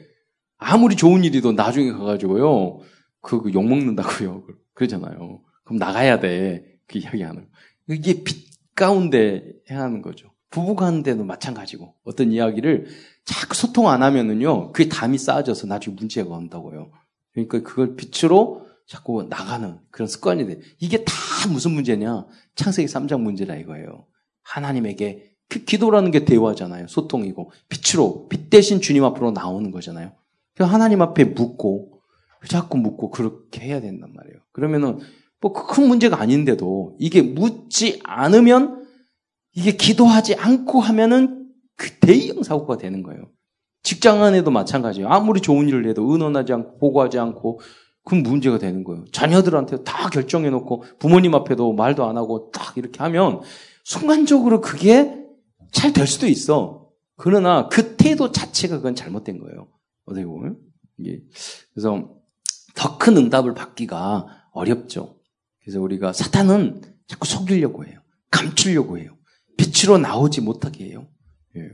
아무리 0.61 0.95
좋은 0.95 1.25
일이도 1.25 1.53
나중에 1.53 1.91
가가지고요, 1.91 2.81
그, 3.21 3.43
그 3.43 3.53
욕먹는다고요. 3.53 4.45
그러잖아요. 4.75 5.41
그럼 5.65 5.79
나가야 5.79 6.21
돼. 6.21 6.65
그 6.87 6.99
이야기 6.99 7.23
하는. 7.23 7.49
이게 7.89 8.23
빛 8.23 8.49
가운데 8.75 9.53
해야 9.71 9.81
하는 9.81 10.03
거죠. 10.03 10.31
부부가 10.51 10.87
하는데도 10.87 11.25
마찬가지고, 11.25 11.95
어떤 12.05 12.31
이야기를 12.31 12.87
자꾸 13.25 13.55
소통 13.55 13.89
안 13.89 14.03
하면은요, 14.03 14.73
그게 14.73 14.89
담이 14.89 15.19
쌓아져서 15.19 15.67
나중에 15.67 15.97
문제가 15.97 16.31
온다고요. 16.35 16.91
그러니까 17.33 17.63
그걸 17.63 17.97
빛으로 17.97 18.67
자꾸 18.87 19.23
나가는 19.23 19.79
그런 19.91 20.09
습관이 20.09 20.47
돼. 20.47 20.61
이게 20.79 21.05
다 21.05 21.15
무슨 21.51 21.71
문제냐? 21.73 22.27
창세기 22.57 22.89
3장 22.89 23.21
문제라 23.21 23.55
이거예요. 23.57 24.07
하나님에게 24.43 25.31
그 25.49 25.65
기도라는 25.65 26.11
게 26.11 26.25
대화잖아요. 26.25 26.89
소통이고 26.89 27.53
빛으로 27.69 28.29
빛 28.29 28.51
대신 28.51 28.81
주님 28.81 29.05
앞으로 29.05 29.31
나오는 29.31 29.71
거잖아요. 29.71 30.13
그 30.61 30.65
하나님 30.65 31.01
앞에 31.01 31.25
묻고 31.25 32.03
자꾸 32.47 32.77
묻고 32.77 33.09
그렇게 33.09 33.63
해야 33.63 33.81
된단 33.81 34.13
말이에요. 34.13 34.41
그러면은 34.53 34.99
뭐 35.41 35.55
큰 35.55 35.89
문제가 35.89 36.21
아닌데도 36.21 36.97
이게 36.99 37.23
묻지 37.23 37.99
않으면 38.05 38.85
이게 39.55 39.73
기도하지 39.73 40.35
않고 40.35 40.81
하면은 40.81 41.49
그 41.79 41.99
대형 42.01 42.43
사고가 42.43 42.77
되는 42.77 43.03
거예요. 43.03 43.31
직장 43.83 44.23
안에도 44.23 44.51
마찬가지예요. 44.51 45.09
아무리 45.09 45.41
좋은 45.41 45.67
일을 45.67 45.89
해도 45.89 46.13
의논하지 46.13 46.53
않고 46.53 46.77
보고하지 46.77 47.19
않고 47.19 47.61
그럼 48.05 48.23
문제가 48.23 48.59
되는 48.59 48.85
거예요. 48.85 49.07
자녀들한테 49.13 49.83
다 49.85 50.11
결정해 50.11 50.51
놓고 50.51 50.85
부모님 50.99 51.35
앞에도 51.35 51.73
말도 51.73 52.05
안 52.05 52.19
하고 52.19 52.51
딱 52.53 52.77
이렇게 52.77 53.03
하면 53.03 53.41
순간적으로 53.85 54.61
그게 54.61 55.25
잘 55.73 55.95
될 55.95 56.07
수도 56.07 56.27
있어. 56.27 56.87
그러나 57.17 57.69
그 57.69 57.97
태도 57.97 58.31
자체가 58.31 58.77
그건 58.77 58.95
잘못된 58.95 59.39
거예요. 59.39 59.69
어떻게 60.11 60.27
보면. 60.27 60.59
이게 60.99 61.23
그래서 61.73 62.17
더 62.75 62.99
큰 62.99 63.17
응답을 63.17 63.55
받기가 63.55 64.27
어렵죠. 64.53 65.19
그래서 65.63 65.81
우리가 65.81 66.13
사탄은 66.13 66.83
자꾸 67.07 67.27
속이려고 67.27 67.85
해요. 67.85 68.01
감추려고 68.31 68.99
해요. 68.99 69.17
빛으로 69.57 69.99
나오지 69.99 70.41
못하게 70.43 70.87
해요. 70.87 71.09
예. 71.57 71.71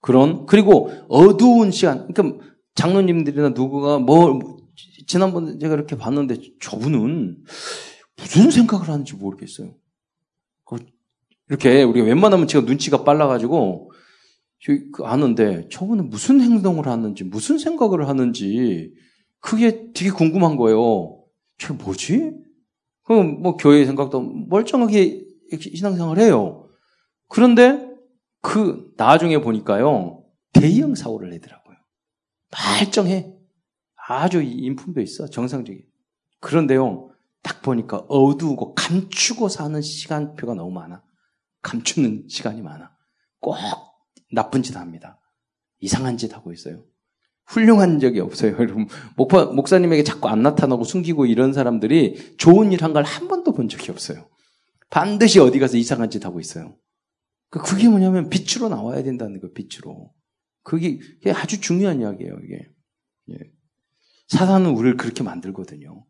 그런 0.00 0.46
그리고 0.46 0.90
어두운 1.08 1.70
시간. 1.70 2.12
그러니까 2.12 2.44
장로님들이나 2.74 3.50
누구가 3.50 3.98
뭐 3.98 4.56
지난번에 5.06 5.58
제가 5.58 5.74
이렇게 5.74 5.96
봤는데 5.96 6.38
저분은 6.60 7.44
무슨 8.16 8.50
생각을 8.50 8.88
하는지 8.88 9.14
모르겠어요. 9.14 9.74
그 10.64 10.76
이렇게 11.48 11.82
우리가 11.82 12.06
웬만하면 12.06 12.46
제가 12.48 12.64
눈치가 12.64 13.04
빨라가지고 13.04 13.90
그 13.90 13.93
아는데 15.02 15.68
저분은 15.70 16.08
무슨 16.08 16.40
행동을 16.40 16.88
하는지 16.88 17.24
무슨 17.24 17.58
생각을 17.58 18.08
하는지 18.08 18.92
그게 19.40 19.92
되게 19.92 20.10
궁금한 20.10 20.56
거예요. 20.56 21.22
저 21.58 21.74
뭐지? 21.74 22.32
그럼 23.02 23.42
뭐 23.42 23.56
교회 23.56 23.84
생각도 23.84 24.20
멀쩡하게 24.48 25.24
신앙생활 25.60 26.18
해요. 26.18 26.68
그런데 27.28 27.86
그 28.40 28.92
나중에 28.96 29.40
보니까요 29.40 30.24
대형 30.52 30.94
사고를 30.94 31.30
내더라고요. 31.30 31.76
말쩡해. 32.50 33.34
아주 34.08 34.42
인품도 34.42 35.00
있어 35.00 35.26
정상적인. 35.26 35.82
그런데요 36.40 37.10
딱 37.42 37.60
보니까 37.62 37.98
어두우고 38.08 38.74
감추고 38.74 39.48
사는 39.48 39.80
시간표가 39.80 40.54
너무 40.54 40.70
많아. 40.70 41.02
감추는 41.62 42.26
시간이 42.28 42.62
많아. 42.62 42.90
꼭 43.40 43.56
나쁜 44.34 44.62
짓 44.62 44.76
합니다. 44.76 45.20
이상한 45.80 46.16
짓 46.16 46.34
하고 46.34 46.52
있어요. 46.52 46.84
훌륭한 47.46 48.00
적이 48.00 48.20
없어요. 48.20 48.52
여러분 48.58 48.88
목사, 49.16 49.44
목사님에게 49.44 50.02
자꾸 50.02 50.28
안 50.28 50.42
나타나고 50.42 50.84
숨기고 50.84 51.26
이런 51.26 51.52
사람들이 51.52 52.36
좋은 52.38 52.72
일 52.72 52.82
한 52.82 52.92
걸 52.92 53.04
한 53.04 53.28
번도 53.28 53.52
본 53.52 53.68
적이 53.68 53.90
없어요. 53.90 54.28
반드시 54.90 55.40
어디 55.40 55.58
가서 55.58 55.76
이상한 55.76 56.10
짓 56.10 56.24
하고 56.24 56.40
있어요. 56.40 56.76
그 57.50 57.60
그게 57.60 57.88
뭐냐면 57.88 58.28
빛으로 58.30 58.68
나와야 58.68 59.02
된다는 59.02 59.40
거예요, 59.40 59.52
빛으로. 59.52 60.12
그게, 60.62 60.98
그게 60.98 61.30
아주 61.30 61.60
중요한 61.60 62.00
이야기예요, 62.00 62.36
이게. 62.44 62.68
예. 63.30 63.34
사단은 64.28 64.70
우리를 64.70 64.96
그렇게 64.96 65.22
만들거든요. 65.22 66.04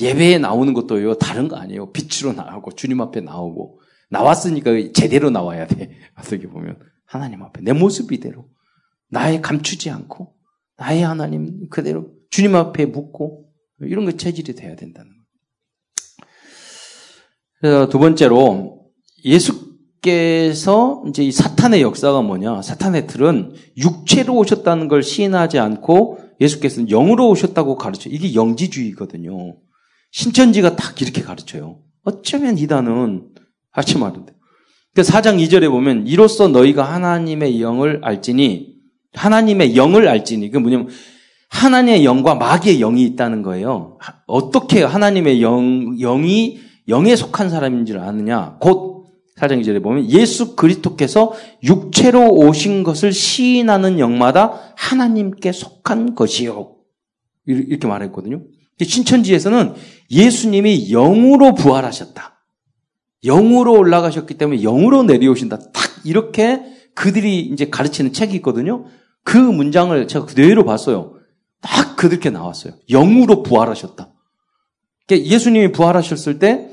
예배에 0.00 0.38
나오는 0.38 0.74
것도요, 0.74 1.14
다른 1.18 1.48
거 1.48 1.56
아니에요. 1.56 1.92
빛으로 1.92 2.32
나오고, 2.32 2.72
주님 2.72 3.00
앞에 3.00 3.20
나오고, 3.20 3.80
나왔으니까 4.10 4.92
제대로 4.92 5.30
나와야 5.30 5.66
돼. 5.66 5.96
어떻게 6.18 6.46
보면. 6.48 6.78
하나님 7.06 7.42
앞에. 7.42 7.62
내 7.62 7.72
모습 7.72 8.12
이대로. 8.12 8.48
나의 9.08 9.40
감추지 9.40 9.90
않고, 9.90 10.34
나의 10.76 11.02
하나님 11.02 11.68
그대로 11.68 12.10
주님 12.30 12.54
앞에 12.54 12.86
묻고, 12.86 13.48
이런 13.80 14.04
거 14.04 14.12
체질이 14.12 14.54
돼야 14.54 14.74
된다는 14.74 15.10
거예요. 15.10 15.24
그래서 17.60 17.88
두 17.88 17.98
번째로, 17.98 18.90
예수 19.24 19.66
예수께서 20.06 21.02
이제 21.08 21.24
이 21.24 21.32
사탄의 21.32 21.82
역사가 21.82 22.22
뭐냐? 22.22 22.62
사탄의 22.62 23.08
틀은 23.08 23.54
육체로 23.76 24.36
오셨다는 24.36 24.88
걸 24.88 25.02
시인하지 25.02 25.58
않고 25.58 26.18
예수께서는 26.40 26.88
영으로 26.88 27.28
오셨다고 27.30 27.76
가르쳐. 27.76 28.08
이게 28.08 28.34
영지주의거든요. 28.34 29.56
신천지가 30.12 30.76
딱 30.76 31.00
이렇게 31.02 31.22
가르쳐요. 31.22 31.80
어쩌면 32.04 32.56
이단은 32.56 33.34
하지 33.70 33.98
말는데. 33.98 34.34
그 34.96 35.02
4장 35.02 35.38
2절에 35.38 35.70
보면 35.70 36.06
이로써 36.06 36.48
너희가 36.48 36.82
하나님의 36.82 37.60
영을 37.60 38.00
알지니 38.02 38.76
하나님의 39.12 39.76
영을 39.76 40.08
알지니 40.08 40.50
그 40.50 40.56
뭐냐면 40.56 40.88
하나님의 41.50 42.06
영과 42.06 42.34
마귀의 42.34 42.78
영이 42.78 43.02
있다는 43.02 43.42
거예요. 43.42 43.98
어떻게 44.26 44.82
하나님의 44.82 45.42
영 45.42 45.98
영이 45.98 46.60
영에 46.88 47.14
속한 47.14 47.50
사람인 47.50 47.84
줄 47.84 47.98
아느냐? 47.98 48.56
곧 48.58 49.08
4장 49.38 49.60
2절에 49.60 49.82
보면 49.82 50.10
예수 50.10 50.56
그리스도께서 50.56 51.34
육체로 51.62 52.30
오신 52.32 52.82
것을 52.82 53.12
시인하는 53.12 53.98
영마다 53.98 54.72
하나님께 54.76 55.52
속한 55.52 56.14
것이요. 56.14 56.74
이렇게 57.44 57.86
말했거든요. 57.86 58.40
신천지에서는 58.80 59.74
예수님이 60.10 60.88
영으로 60.88 61.54
부활하셨다. 61.54 62.35
영으로 63.26 63.72
올라가셨기 63.78 64.34
때문에 64.34 64.62
영으로 64.62 65.02
내려오신다. 65.02 65.58
딱 65.58 65.82
이렇게 66.04 66.62
그들이 66.94 67.40
이제 67.40 67.68
가르치는 67.68 68.12
책이 68.12 68.34
있거든요. 68.36 68.86
그 69.22 69.36
문장을 69.36 70.06
제가 70.08 70.24
그대로 70.24 70.64
봤어요. 70.64 71.14
딱 71.60 71.96
그렇게 71.96 72.30
나왔어요. 72.30 72.74
영으로 72.88 73.42
부활하셨다. 73.42 74.12
그러니까 75.06 75.30
예수님이 75.30 75.72
부활하셨을 75.72 76.38
때, 76.38 76.70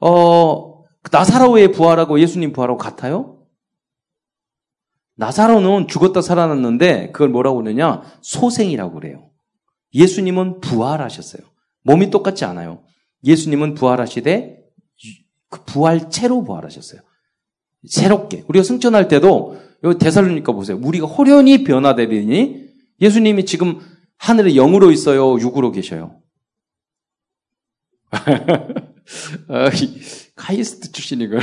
어, 0.00 0.82
나사로의 1.10 1.72
부활하고 1.72 2.20
예수님 2.20 2.52
부활하고 2.52 2.78
같아요? 2.78 3.38
나사로는 5.16 5.86
죽었다 5.86 6.20
살아났는데 6.22 7.12
그걸 7.12 7.28
뭐라고 7.28 7.58
그러냐? 7.58 8.02
소생이라고 8.20 8.94
그래요. 8.94 9.30
예수님은 9.94 10.60
부활하셨어요. 10.60 11.42
몸이 11.84 12.10
똑같지 12.10 12.44
않아요. 12.44 12.82
예수님은 13.22 13.74
부활하시되 13.74 14.63
그 15.54 15.62
부활체로 15.64 16.42
부활하셨어요. 16.42 17.00
새롭게. 17.86 18.42
우리가 18.48 18.64
승천할 18.64 19.06
때도 19.06 19.60
여기 19.84 19.98
대살로니까 19.98 20.50
보세요. 20.52 20.80
우리가 20.82 21.06
호련히 21.06 21.62
변화되리니 21.62 22.64
예수님이 23.00 23.44
지금 23.44 23.78
하늘에 24.16 24.54
영으로 24.54 24.90
있어요. 24.90 25.38
육으로 25.38 25.70
계셔요. 25.70 26.16
아, 28.10 29.70
카이스트 30.34 30.90
출신이걸. 30.90 31.40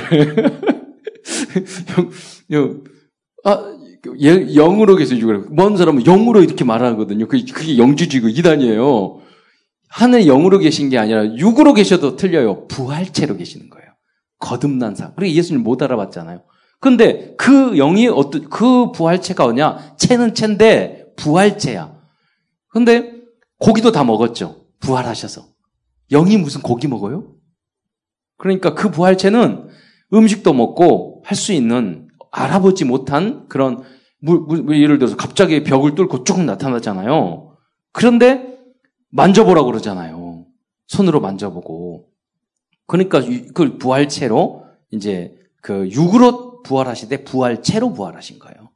영, 2.50 2.84
아, 3.46 3.78
영으로 4.14 4.98
계세요. 4.98 5.20
육으로. 5.22 5.46
먼 5.52 5.78
사람은 5.78 6.04
영으로 6.04 6.44
이렇게 6.44 6.66
말하거든요. 6.66 7.30
그게 7.30 7.78
영주지고 7.78 8.28
이단이에요. 8.28 9.22
하늘 9.88 10.26
영으로 10.26 10.60
계신 10.60 10.90
게 10.90 10.98
아니라 10.98 11.38
육으로 11.38 11.74
계셔도 11.74 12.18
틀려요. 12.18 12.68
부활체로 12.68 13.38
계시는 13.38 13.70
거예요. 13.70 13.81
거듭난 14.42 14.96
사. 14.96 15.14
그리고 15.16 15.34
예수님 15.34 15.64
못 15.64 15.82
알아봤잖아요. 15.82 16.44
근데 16.82 17.36
그 17.38 17.76
영이 17.78 18.08
어떤 18.10 18.50
그 18.50 18.92
부활체가 18.92 19.44
뭐냐? 19.46 19.96
체는 19.98 20.34
체인데 20.34 21.14
부활체야. 21.16 21.96
근데 22.68 23.14
고기도 23.60 23.92
다 23.92 24.04
먹었죠. 24.04 24.66
부활하셔서. 24.80 25.46
영이 26.12 26.38
무슨 26.38 26.62
고기 26.62 26.88
먹어요? 26.88 27.36
그러니까 28.38 28.74
그 28.74 28.90
부활체는 28.92 29.70
음식도 30.14 30.54
먹고 30.54 31.24
할 31.26 31.38
수 31.38 31.54
있는 31.54 32.10
알아보지 32.32 32.86
못한 32.86 33.48
그런 33.48 33.84
물, 34.20 34.40
물, 34.40 34.82
예를 34.82 34.98
들어서 34.98 35.16
갑자기 35.16 35.64
벽을 35.64 35.96
뚫고 35.96 36.24
쭉 36.24 36.44
나타나잖아요. 36.44 37.56
그런데 37.94 38.58
만져보라고 39.12 39.68
그러잖아요. 39.68 40.46
손으로 40.88 41.20
만져보고. 41.22 42.11
그러니까 42.92 43.22
그 43.54 43.78
부활체로 43.78 44.66
이제 44.92 45.34
그 45.62 45.90
육으로 45.90 46.62
부활하시되 46.64 47.24
부활체로 47.24 47.94
부활하신 47.94 48.38
거예요. 48.40 48.70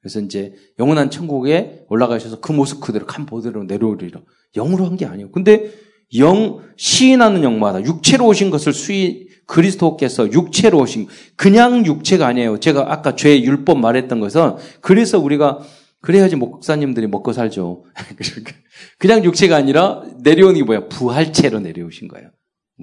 그래서 0.00 0.18
이제 0.20 0.54
영원한 0.80 1.08
천국에 1.08 1.84
올라가셔서 1.88 2.40
그 2.40 2.50
모습 2.50 2.80
그대로 2.80 3.06
간 3.06 3.26
보대로 3.26 3.62
내려오리라. 3.62 4.20
영으로 4.56 4.86
한 4.86 4.96
게 4.96 5.06
아니에요. 5.06 5.30
근데 5.30 5.70
영 6.16 6.62
시인하는 6.76 7.44
영마다 7.44 7.80
육체로 7.84 8.26
오신 8.26 8.50
것을 8.50 8.72
수인 8.72 9.28
그리스도께서 9.46 10.32
육체로 10.32 10.80
오신 10.80 11.06
그냥 11.36 11.86
육체가 11.86 12.26
아니에요. 12.26 12.58
제가 12.58 12.92
아까 12.92 13.14
죄 13.14 13.40
율법 13.40 13.78
말했던 13.78 14.18
것은 14.18 14.56
그래서 14.80 15.20
우리가 15.20 15.60
그래야지 16.00 16.34
목사님들이 16.34 17.06
먹고 17.06 17.32
살죠. 17.32 17.84
그냥 18.98 19.24
육체가 19.24 19.54
아니라 19.54 20.02
내려오는 20.24 20.56
게 20.56 20.64
뭐야? 20.64 20.88
부활체로 20.88 21.60
내려오신 21.60 22.08
거예요. 22.08 22.30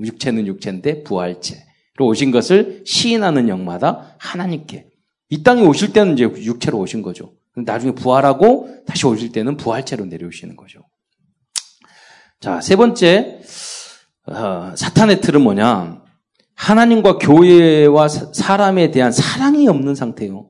육체는 0.06 0.48
육체인데 0.48 1.04
부활체로 1.04 1.62
오신 2.00 2.32
것을 2.32 2.84
시인하는 2.86 3.50
영마다 3.50 4.16
하나님께 4.20 4.88
이 5.30 5.44
땅에 5.44 5.62
오실 5.62 5.94
때는 5.94 6.14
이제 6.14 6.24
육체로 6.24 6.80
오신 6.80 7.02
거죠. 7.02 7.34
나중에 7.56 7.94
부활하고 7.94 8.84
다시 8.86 9.06
오실 9.06 9.32
때는 9.32 9.58
부활체로 9.58 10.06
내려오시는 10.06 10.56
거죠. 10.56 10.82
자, 12.40 12.60
세 12.62 12.76
번째 12.76 13.40
어, 14.28 14.74
사탄의 14.76 15.22
틀은 15.22 15.42
뭐냐? 15.42 16.02
하나님과 16.56 17.18
교회와 17.18 18.08
사람에 18.08 18.92
대한 18.92 19.12
사랑이 19.12 19.68
없는 19.68 19.96
상태예요. 19.96 20.50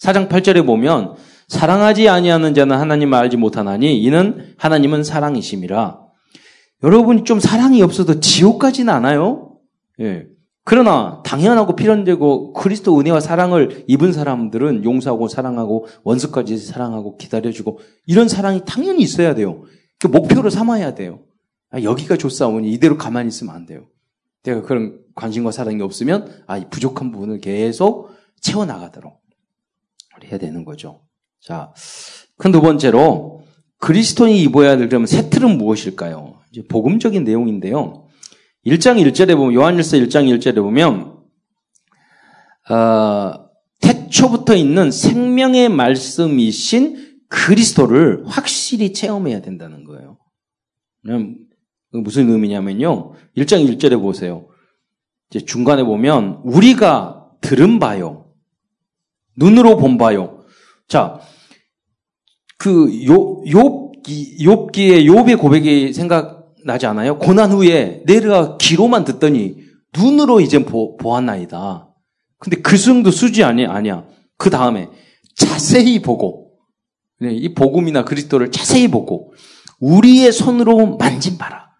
4장 0.00 0.28
8절에 0.28 0.64
보면 0.64 1.16
사랑하지 1.48 2.08
아니하는 2.08 2.54
자는 2.54 2.78
하나님을 2.78 3.18
알지 3.18 3.36
못하나니 3.36 4.00
이는 4.00 4.54
하나님은 4.56 5.04
사랑이심이라. 5.04 5.99
여러분이 6.82 7.24
좀 7.24 7.40
사랑이 7.40 7.82
없어도 7.82 8.20
지옥 8.20 8.58
까지는 8.58 8.92
않아요. 8.92 9.58
예. 10.00 10.26
그러나 10.64 11.22
당연하고 11.24 11.74
필연되고 11.74 12.52
그리스도 12.52 12.98
은혜와 12.98 13.20
사랑을 13.20 13.84
입은 13.88 14.12
사람들은 14.12 14.84
용서하고 14.84 15.28
사랑하고 15.28 15.86
원수까지 16.04 16.58
사랑하고 16.58 17.16
기다려주고 17.16 17.80
이런 18.06 18.28
사랑이 18.28 18.62
당연히 18.66 19.02
있어야 19.02 19.34
돼요. 19.34 19.64
그 19.98 20.06
목표를 20.06 20.50
삼아야 20.50 20.94
돼요. 20.94 21.20
아, 21.70 21.82
여기가 21.82 22.16
좋사오니 22.16 22.70
이대로 22.72 22.96
가만히 22.96 23.28
있으면 23.28 23.54
안 23.54 23.66
돼요. 23.66 23.86
내가 24.42 24.62
그런 24.62 25.00
관심과 25.14 25.50
사랑이 25.50 25.82
없으면 25.82 26.44
아, 26.46 26.60
부족한 26.60 27.10
부분을 27.10 27.40
계속 27.40 28.10
채워나가도록 28.40 29.20
해야 30.24 30.38
되는 30.38 30.64
거죠. 30.64 31.00
자, 31.40 31.72
큰 32.36 32.52
두 32.52 32.60
번째로 32.60 33.42
그리스도인이 33.78 34.40
입어야 34.42 34.76
될 34.76 34.88
그러면 34.88 35.06
새 35.06 35.30
틀은 35.30 35.56
무엇일까요? 35.58 36.39
이제 36.50 36.62
복음적인 36.66 37.24
내용인데요. 37.24 38.06
1장 38.66 39.00
1절에 39.02 39.36
보면 39.36 39.54
요한일서 39.54 39.96
1장 39.98 40.28
1절에 40.38 40.56
보면 40.56 41.18
어, 42.68 43.50
태초부터 43.80 44.54
있는 44.54 44.90
생명의 44.90 45.68
말씀이신 45.68 47.20
그리스도를 47.28 48.24
확실히 48.26 48.92
체험해야 48.92 49.40
된다는 49.40 49.84
거예요. 49.84 50.18
무슨 51.92 52.30
의미냐면요. 52.30 53.14
1장 53.36 53.66
1절에 53.66 54.00
보세요. 54.00 54.48
이제 55.30 55.44
중간에 55.44 55.84
보면 55.84 56.40
우리가 56.44 57.30
들은 57.40 57.78
바요. 57.78 58.32
눈으로 59.36 59.76
본 59.76 59.96
바요. 59.96 60.44
자, 60.88 61.20
그 62.58 63.04
요, 63.06 63.42
욥, 63.44 64.04
욥기의 64.04 65.06
욥의 65.06 65.38
고백이 65.38 65.92
생각 65.92 66.39
나지 66.64 66.86
않아요? 66.86 67.18
고난 67.18 67.50
후에 67.50 68.02
내가 68.06 68.56
귀로만 68.58 69.04
듣더니 69.04 69.56
눈으로 69.96 70.40
이제 70.40 70.64
보, 70.64 70.96
보았나이다. 70.96 71.88
근데 72.38 72.60
그 72.62 72.78
정도 72.78 73.10
수지 73.10 73.44
아니, 73.44 73.66
아니야. 73.66 74.04
그 74.36 74.50
다음에 74.50 74.88
자세히 75.36 76.00
보고, 76.00 76.52
네, 77.20 77.32
이 77.32 77.54
복음이나 77.54 78.04
그리스도를 78.04 78.50
자세히 78.50 78.88
보고, 78.88 79.32
우리의 79.80 80.32
손으로 80.32 80.96
만진 80.96 81.38
바라. 81.38 81.70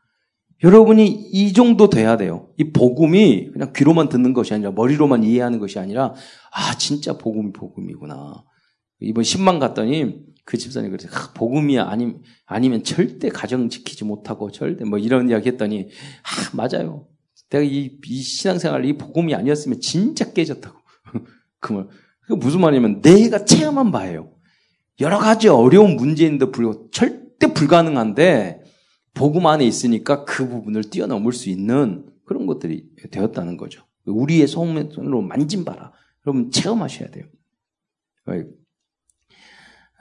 여러분이 0.62 1.06
이 1.32 1.52
정도 1.52 1.88
돼야 1.88 2.16
돼요. 2.16 2.50
이 2.58 2.70
복음이 2.72 3.50
그냥 3.52 3.72
귀로만 3.74 4.08
듣는 4.10 4.34
것이 4.34 4.52
아니라 4.52 4.72
머리로만 4.72 5.24
이해하는 5.24 5.58
것이 5.58 5.78
아니라 5.78 6.12
아 6.52 6.76
진짜 6.76 7.16
복음이 7.16 7.52
복음이구나. 7.52 8.44
이번 9.00 9.24
10만 9.24 9.58
갔더니 9.58 10.16
그 10.50 10.58
집사님 10.58 10.90
그래서 10.90 11.08
아, 11.16 11.32
복음이야 11.32 11.88
아니 11.88 12.12
아니면 12.44 12.82
절대 12.82 13.28
가정 13.28 13.68
지키지 13.68 14.04
못하고 14.04 14.50
절대 14.50 14.84
뭐 14.84 14.98
이런 14.98 15.30
이야기 15.30 15.48
했더니 15.48 15.88
아 16.24 16.56
맞아요. 16.56 17.06
내가 17.50 17.62
이, 17.62 17.98
이 18.04 18.20
신앙생활 18.20 18.84
이 18.84 18.98
복음이 18.98 19.32
아니었으면 19.32 19.80
진짜 19.80 20.32
깨졌다고. 20.32 20.76
그 21.60 21.72
말. 21.72 21.86
그 22.22 22.32
무슨 22.32 22.62
말이냐면 22.62 23.00
내가 23.00 23.44
체험한 23.44 23.92
바예요. 23.92 24.32
여러 25.00 25.18
가지 25.18 25.46
어려운 25.46 25.94
문제인데 25.94 26.50
불구하고 26.50 26.90
절대 26.90 27.54
불가능한데 27.54 28.64
복음 29.14 29.46
안에 29.46 29.64
있으니까 29.64 30.24
그 30.24 30.48
부분을 30.48 30.82
뛰어넘을 30.82 31.32
수 31.32 31.48
있는 31.48 32.06
그런 32.24 32.46
것들이 32.46 32.88
되었다는 33.12 33.56
거죠. 33.56 33.84
우리의 34.04 34.48
손으로 34.48 35.22
만진 35.22 35.64
바라. 35.64 35.92
여러분 36.26 36.50
체험하셔야 36.50 37.10
돼요. 37.10 37.26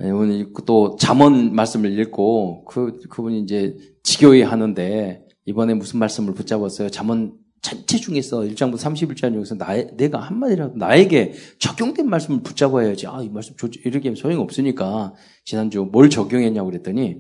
오늘 0.02 0.52
또 0.66 0.96
잠언 0.98 1.54
말씀을 1.54 1.98
읽고 2.00 2.66
그 2.66 2.98
그분이 3.10 3.42
이제 3.42 3.76
지교회 4.04 4.44
하는데 4.44 5.26
이번에 5.46 5.74
무슨 5.74 6.00
말씀을 6.00 6.34
붙잡았어요? 6.34 6.90
잠언 6.90 7.34
전체 7.62 7.98
중에서 7.98 8.40
1장부터 8.40 8.78
31장 8.78 9.34
중에서 9.34 9.56
나, 9.56 9.74
내가 9.98 10.20
한마디라도 10.20 10.78
나에게 10.78 11.34
적용된 11.60 12.10
말씀을 12.10 12.42
붙잡아야지. 12.42 13.08
아, 13.08 13.22
이 13.22 13.30
말씀 13.30 13.56
이렇게 13.84 14.16
소용이 14.16 14.42
없으니까 14.42 15.14
지난주 15.44 15.88
뭘 15.92 16.10
적용했냐고 16.10 16.70
그랬더니 16.70 17.20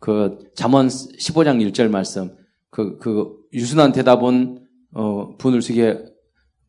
그 0.00 0.38
잠언 0.56 0.88
15장 0.88 1.64
1절 1.70 1.88
말씀 1.88 2.34
그, 2.70 2.98
그 2.98 3.36
유순한 3.52 3.92
대답은 3.92 4.66
어, 4.94 5.36
분을 5.36 5.62
쓰게 5.62 5.98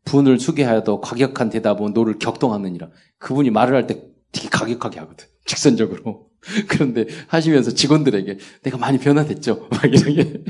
분을 0.05 0.39
수계하여도 0.39 1.01
과격한 1.01 1.49
대답은 1.49 1.93
너를 1.93 2.19
격동하느니라. 2.19 2.89
그분이 3.17 3.49
말을 3.49 3.75
할 3.75 3.87
때 3.87 4.03
되게 4.31 4.49
과격하게 4.49 4.99
하거든. 4.99 5.25
직선적으로. 5.47 6.27
그런데 6.67 7.05
하시면서 7.27 7.71
직원들에게 7.71 8.37
내가 8.63 8.77
많이 8.77 8.99
변화됐죠. 8.99 9.67
막 9.71 9.85
이렇게. 9.85 10.43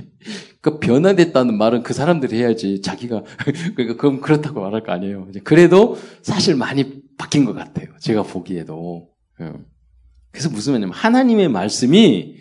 그 0.60 0.80
변화됐다는 0.80 1.58
말은 1.58 1.84
그 1.84 1.94
사람들이 1.94 2.38
해야지 2.38 2.82
자기가 2.82 3.24
그러니까 3.76 3.96
그럼 3.96 4.20
그렇다고 4.20 4.62
말할 4.62 4.84
거 4.84 4.92
아니에요. 4.92 5.30
그래도 5.44 5.98
사실 6.22 6.56
많이 6.56 7.02
바뀐 7.18 7.46
것 7.46 7.54
같아요. 7.54 7.88
제가 8.00 8.24
보기에도. 8.24 9.10
예. 9.40 9.54
그래서 10.32 10.50
무슨 10.50 10.74
말이냐면 10.74 10.94
하나님의 10.94 11.48
말씀이 11.48 12.36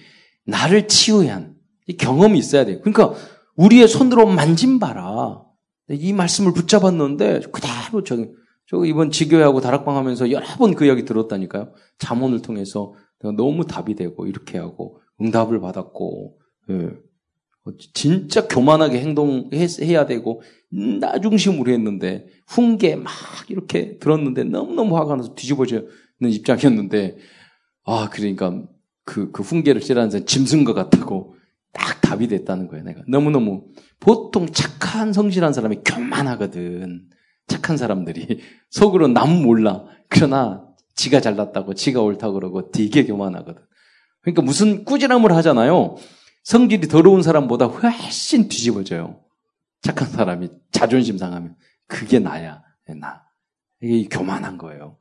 나를 0.47 0.89
치유한 0.89 1.55
경험이 1.99 2.39
있어야 2.39 2.65
돼요. 2.65 2.81
그러니까 2.83 3.15
우리의 3.55 3.87
손으로 3.87 4.27
만진 4.27 4.79
바라. 4.79 5.43
이 5.89 6.13
말씀을 6.13 6.53
붙잡았는데 6.53 7.43
그대로 7.53 8.03
저기 8.05 8.29
저 8.69 8.85
이번 8.85 9.11
지교회하고 9.11 9.61
다락방 9.61 9.97
하면서 9.97 10.31
여러 10.31 10.47
번 10.59 10.75
그 10.75 10.85
이야기 10.87 11.05
들었다니까요. 11.05 11.73
자문을 11.99 12.43
통해서 12.43 12.95
너무 13.37 13.67
답이 13.67 13.95
되고 13.95 14.27
이렇게 14.27 14.59
하고 14.59 15.01
응답을 15.21 15.61
받았고 15.61 16.39
예. 16.71 16.91
진짜 17.95 18.47
교만하게 18.47 19.01
행동해야 19.01 20.07
되고 20.07 20.43
나 21.01 21.19
중심으로 21.21 21.73
했는데 21.73 22.27
훈계 22.47 22.97
막 22.97 23.13
이렇게 23.49 23.99
들었는데 23.99 24.45
너무너무 24.45 24.97
화가 24.97 25.17
나서 25.17 25.35
뒤집어지는 25.35 25.89
입장이었는데 26.21 27.17
아 27.85 28.09
그러니까 28.13 28.63
그, 29.05 29.33
그 29.33 29.43
훈계를 29.43 29.81
싫어하는 29.81 30.27
짐승것 30.27 30.75
같다고 30.75 31.35
딱 31.73 32.01
답이 32.03 32.29
됐다는 32.29 32.69
거예요 32.69 32.85
내가 32.85 33.03
너무너무 33.09 33.65
보통 33.99 34.47
착한 34.47 35.13
성실한 35.13 35.53
사람이 35.53 35.79
교만하거든 35.85 37.09
착한 37.47 37.77
사람들이 37.77 38.41
속으로 38.71 39.09
남 39.09 39.43
몰라 39.43 39.85
그러나 40.09 40.65
지가 40.95 41.21
잘났다고 41.21 41.75
지가 41.75 42.01
옳다고 42.01 42.35
그러고 42.35 42.71
되게 42.71 43.05
교만하거든 43.05 43.63
그러니까 44.23 44.43
무슨 44.43 44.85
꾸지람을 44.85 45.33
하잖아요 45.37 45.97
성질이 46.47 46.87
더러운 46.87 47.23
사람보다 47.23 47.67
훨씬 47.67 48.49
뒤집어져요. 48.49 49.21
착한 49.83 50.09
사람이 50.09 50.49
자존심 50.71 51.19
상하면 51.19 51.57
그게 51.89 52.21
나야. 52.21 52.63
나. 53.01 53.25
이게 53.83 54.09
교만한 54.09 54.57
거예요. 54.57 54.97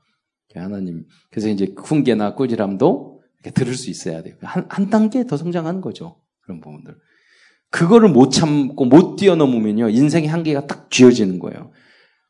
하나님. 0.56 1.06
그래서 1.30 1.50
이제 1.50 1.72
훈계나 1.78 2.34
꾸지람도 2.34 3.22
들을 3.54 3.76
수 3.76 3.92
있어야 3.92 4.24
돼요. 4.24 4.36
한, 4.42 4.66
한 4.70 4.90
단계 4.90 5.28
더 5.28 5.38
성장하는 5.38 5.82
거죠. 5.82 6.20
그런 6.42 6.62
부분들. 6.62 6.98
그거를 7.70 8.10
못 8.10 8.32
참고 8.32 8.86
못 8.86 9.16
뛰어넘으면요. 9.16 9.90
인생의 9.90 10.28
한계가 10.28 10.66
딱 10.66 10.90
쥐어지는 10.90 11.38
거예요. 11.38 11.72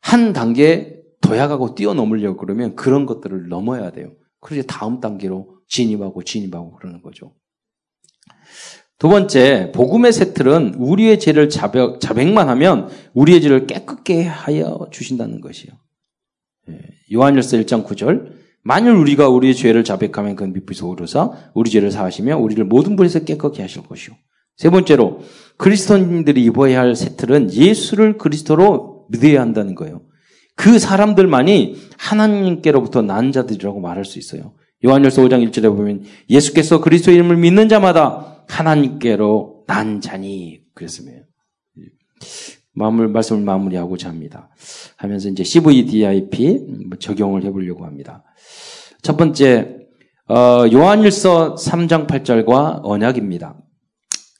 한 0.06 0.32
단계 0.32 1.02
도약하고 1.20 1.74
뛰어넘으려고 1.74 2.36
그러면 2.36 2.76
그런 2.76 3.06
것들을 3.06 3.48
넘어야 3.48 3.90
돼요. 3.90 4.12
그래서 4.38 4.64
다음 4.68 5.00
단계로 5.00 5.56
진입하고 5.66 6.22
진입하고 6.22 6.76
그러는 6.76 7.02
거죠. 7.02 7.34
두 8.98 9.08
번째, 9.08 9.72
복음의 9.74 10.12
세틀은 10.12 10.74
우리의 10.76 11.18
죄를 11.18 11.48
자백, 11.48 11.98
자백만 11.98 12.48
하면 12.50 12.88
우리의 13.14 13.42
죄를 13.42 13.66
깨끗게 13.66 14.22
하여 14.22 14.86
주신다는 14.92 15.40
것이요. 15.40 15.72
예, 16.70 16.78
요한일서 17.12 17.56
1장 17.56 17.84
9절. 17.84 18.32
만일 18.62 18.92
우리가 18.92 19.28
우리의 19.28 19.56
죄를 19.56 19.82
자백하면 19.82 20.36
그건 20.36 20.52
미쁘서 20.52 20.86
오르사 20.86 21.32
우리 21.52 21.68
죄를 21.68 21.90
사하시며 21.90 22.36
우리를 22.36 22.64
모든 22.64 22.94
불에서 22.94 23.24
깨끗게 23.24 23.60
하실 23.60 23.82
것이요. 23.82 24.14
세 24.56 24.70
번째로 24.70 25.22
그리스도인들이 25.56 26.44
입어야 26.44 26.78
할 26.78 26.94
세틀은 26.94 27.52
예수를 27.52 28.18
그리스도로 28.18 28.95
믿어야 29.08 29.40
한다는 29.40 29.74
거예요. 29.74 30.02
그 30.54 30.78
사람들만이 30.78 31.76
하나님께로부터 31.98 33.02
난 33.02 33.32
자들이라고 33.32 33.80
말할 33.80 34.04
수 34.04 34.18
있어요. 34.18 34.54
요한일서 34.84 35.22
5장 35.22 35.48
1절에 35.48 35.64
보면 35.74 36.04
예수께서 36.28 36.80
그리스도 36.80 37.10
이름을 37.10 37.36
믿는 37.36 37.68
자마다 37.68 38.44
하나님께로 38.48 39.64
난 39.66 40.00
자니 40.00 40.60
그랬으면 40.74 41.24
마무리 42.72 43.08
말씀을 43.08 43.42
마무리하고자 43.42 44.08
합니다. 44.08 44.50
하면서 44.96 45.28
이제 45.28 45.42
CVDIP 45.42 46.90
적용을 47.00 47.44
해보려고 47.44 47.84
합니다. 47.84 48.22
첫 49.02 49.16
번째 49.16 49.76
어, 50.28 50.64
요한일서 50.72 51.54
3장 51.54 52.06
8절과 52.06 52.80
언약입니다. 52.82 53.56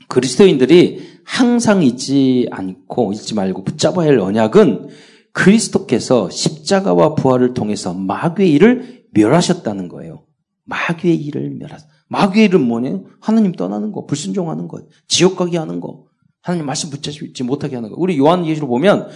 그리스도인들이 0.09 1.16
항상 1.27 1.83
잊지 1.83 2.49
않고 2.53 3.13
잊지 3.13 3.35
말고 3.35 3.65
붙잡아야 3.65 4.09
할 4.09 4.19
언약은 4.21 4.89
그리스도께서 5.33 6.31
십자가와 6.31 7.17
부활을 7.17 7.53
통해서 7.53 7.93
마귀의 7.93 8.53
일을 8.53 9.05
멸하셨다는 9.13 9.89
거예요. 9.89 10.25
마귀의 10.65 11.17
일을 11.17 11.51
멸하셨. 11.59 11.87
마귀의 12.09 12.47
일은 12.47 12.63
뭐냐? 12.63 13.01
하나님 13.21 13.53
떠나는 13.53 13.91
거, 13.91 14.07
불순종하는 14.07 14.69
것, 14.69 14.87
지옥 15.09 15.37
가게 15.37 15.59
하는 15.59 15.81
거, 15.81 16.05
하나님 16.41 16.65
말씀 16.65 16.91
붙잡지 16.91 17.43
못하게 17.43 17.75
하는 17.75 17.91
거. 17.91 17.97
우리 17.99 18.17
요한 18.19 18.47
예시로 18.47 18.69
보면 18.69 19.09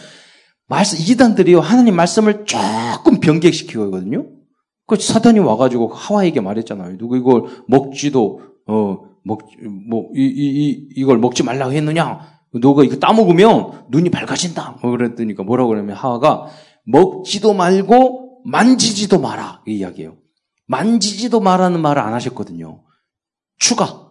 말씀 0.67 0.99
이단들이요 0.99 1.61
하나님 1.61 1.95
말씀을 1.95 2.45
조금 2.45 3.21
변개시키거든요. 3.21 4.27
그 4.87 4.97
사단이 4.97 5.39
와가지고 5.39 5.89
하와에게 5.89 6.41
말했잖아요. 6.41 6.99
누구 6.99 7.17
이걸 7.17 7.45
먹지도 7.69 8.41
어 8.67 9.10
먹뭐이 9.25 10.15
이, 10.17 10.69
이, 10.71 10.89
이 10.97 11.05
걸 11.05 11.19
먹지 11.19 11.43
말라고 11.43 11.73
했느냐? 11.73 12.41
너가 12.53 12.85
이거 12.85 12.97
따먹으면 12.97 13.87
눈이 13.91 14.11
밝아진다. 14.11 14.79
뭐 14.83 14.91
그랬더니까 14.91 15.43
뭐라고 15.43 15.71
그러면 15.71 15.95
하와가 15.97 16.47
먹지도 16.85 17.55
말고 17.55 18.43
만지지도 18.45 19.21
마라 19.21 19.63
이 19.67 19.77
이야기예요. 19.77 20.17
만지지도 20.67 21.41
말하는 21.41 21.81
말을 21.81 22.03
안 22.03 22.13
하셨거든요. 22.15 22.83
추가. 23.59 24.09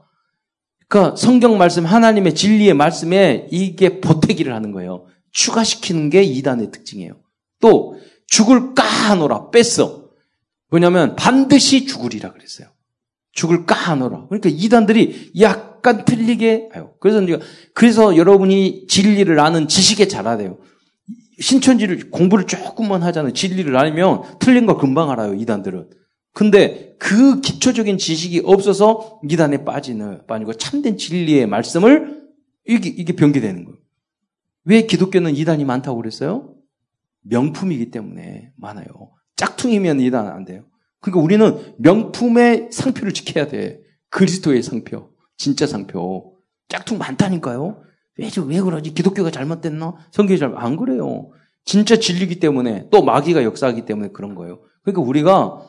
그러니까 0.87 1.15
성경 1.15 1.57
말씀, 1.57 1.85
하나님의 1.85 2.35
진리의 2.35 2.73
말씀에 2.73 3.47
이게 3.51 3.99
보태기를 4.01 4.53
하는 4.53 4.71
거예요. 4.71 5.05
추가시키는 5.31 6.09
게 6.09 6.23
이단의 6.23 6.71
특징이에요. 6.71 7.13
또 7.61 7.95
죽을 8.27 8.73
까하노라 8.73 9.49
뺐어. 9.51 10.09
왜냐하면 10.71 11.15
반드시 11.15 11.85
죽으리라 11.85 12.31
그랬어요. 12.31 12.67
죽을 13.39 13.65
까 13.65 13.73
하노라. 13.73 14.25
그러니까 14.27 14.49
이단들이 14.51 15.31
약간 15.39 16.03
틀리게 16.03 16.71
해요. 16.75 16.93
그래서 16.99 17.21
그래서 17.73 18.17
여러분이 18.17 18.87
진리를 18.87 19.39
아는 19.39 19.69
지식에 19.69 20.09
잘하대요. 20.09 20.57
신천지를 21.39 22.09
공부를 22.11 22.47
조금만 22.47 23.01
하잖아요. 23.03 23.31
진리를 23.31 23.73
알면 23.77 24.39
틀린 24.39 24.65
거 24.65 24.75
금방 24.75 25.09
알아요. 25.09 25.35
이단들은. 25.35 25.89
근데 26.33 26.95
그 26.99 27.39
기초적인 27.39 27.97
지식이 27.97 28.41
없어서 28.43 29.21
이단에 29.29 29.63
빠지는, 29.63 30.27
빠지고 30.27 30.53
참된 30.53 30.97
진리의 30.97 31.47
말씀을 31.47 32.19
이게, 32.67 32.89
이게 32.89 33.13
변개되는 33.13 33.63
거예요. 33.63 33.77
왜 34.65 34.81
기독교는 34.81 35.37
이단이 35.37 35.63
많다고 35.63 35.95
그랬어요? 35.95 36.55
명품이기 37.21 37.89
때문에 37.89 38.51
많아요. 38.57 38.85
짝퉁이면 39.37 40.01
이단 40.01 40.27
안 40.27 40.43
돼요. 40.43 40.65
그러니까 41.01 41.23
우리는 41.23 41.75
명품의 41.77 42.69
상표를 42.71 43.13
지켜야 43.13 43.47
돼. 43.47 43.81
그리스도의 44.09 44.63
상표. 44.63 45.09
진짜 45.37 45.65
상표. 45.65 46.35
짝퉁 46.67 46.97
많다니까요. 46.97 47.81
왜, 48.17 48.29
왜 48.45 48.61
그러지? 48.61 48.93
기독교가 48.93 49.31
잘못됐나? 49.31 49.95
성경이 50.11 50.37
잘, 50.37 50.53
안 50.55 50.75
그래요. 50.75 51.29
진짜 51.63 51.97
진리기 51.97 52.39
때문에, 52.39 52.87
또 52.91 53.03
마귀가 53.03 53.43
역사하기 53.43 53.85
때문에 53.85 54.09
그런 54.09 54.35
거예요. 54.35 54.61
그러니까 54.83 55.01
우리가 55.01 55.65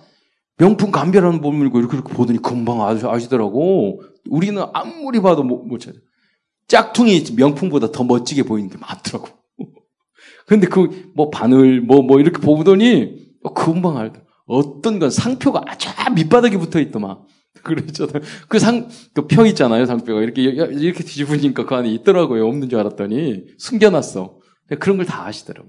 명품 0.56 0.90
감별하는 0.90 1.40
못 1.40 1.52
물고 1.52 1.78
이렇게, 1.78 1.96
이렇게 1.96 2.12
보더니 2.12 2.42
금방 2.42 2.82
아시더라고. 2.82 4.02
우리는 4.28 4.62
아무리 4.72 5.20
봐도 5.20 5.42
못, 5.42 5.64
못 5.64 5.78
찾아. 5.78 5.98
짝퉁이 6.68 7.24
명품보다 7.36 7.92
더 7.92 8.04
멋지게 8.04 8.42
보이는 8.42 8.68
게 8.68 8.76
많더라고. 8.78 9.28
근데 10.46 10.66
그, 10.66 11.10
뭐, 11.14 11.30
바늘, 11.30 11.80
뭐, 11.80 12.02
뭐, 12.02 12.20
이렇게 12.20 12.40
보더니, 12.40 13.30
금방 13.54 13.96
알더라. 13.96 14.24
어떤 14.50 14.98
건 14.98 15.10
상표가 15.10 15.62
아주 15.66 15.88
밑바닥에 16.14 16.58
붙어 16.58 16.80
있더만. 16.80 17.18
그랬잖아요. 17.62 18.20
그 18.48 18.58
상, 18.58 18.88
그표 19.14 19.46
있잖아요, 19.46 19.86
상표가. 19.86 20.22
이렇게, 20.22 20.42
이렇게 20.42 21.04
뒤집으니까 21.04 21.66
그 21.66 21.74
안에 21.74 21.88
있더라고요. 21.90 22.46
없는 22.46 22.68
줄 22.68 22.78
알았더니, 22.78 23.44
숨겨놨어. 23.58 24.38
그런 24.80 24.96
걸 24.96 25.06
다 25.06 25.26
아시더라고. 25.26 25.68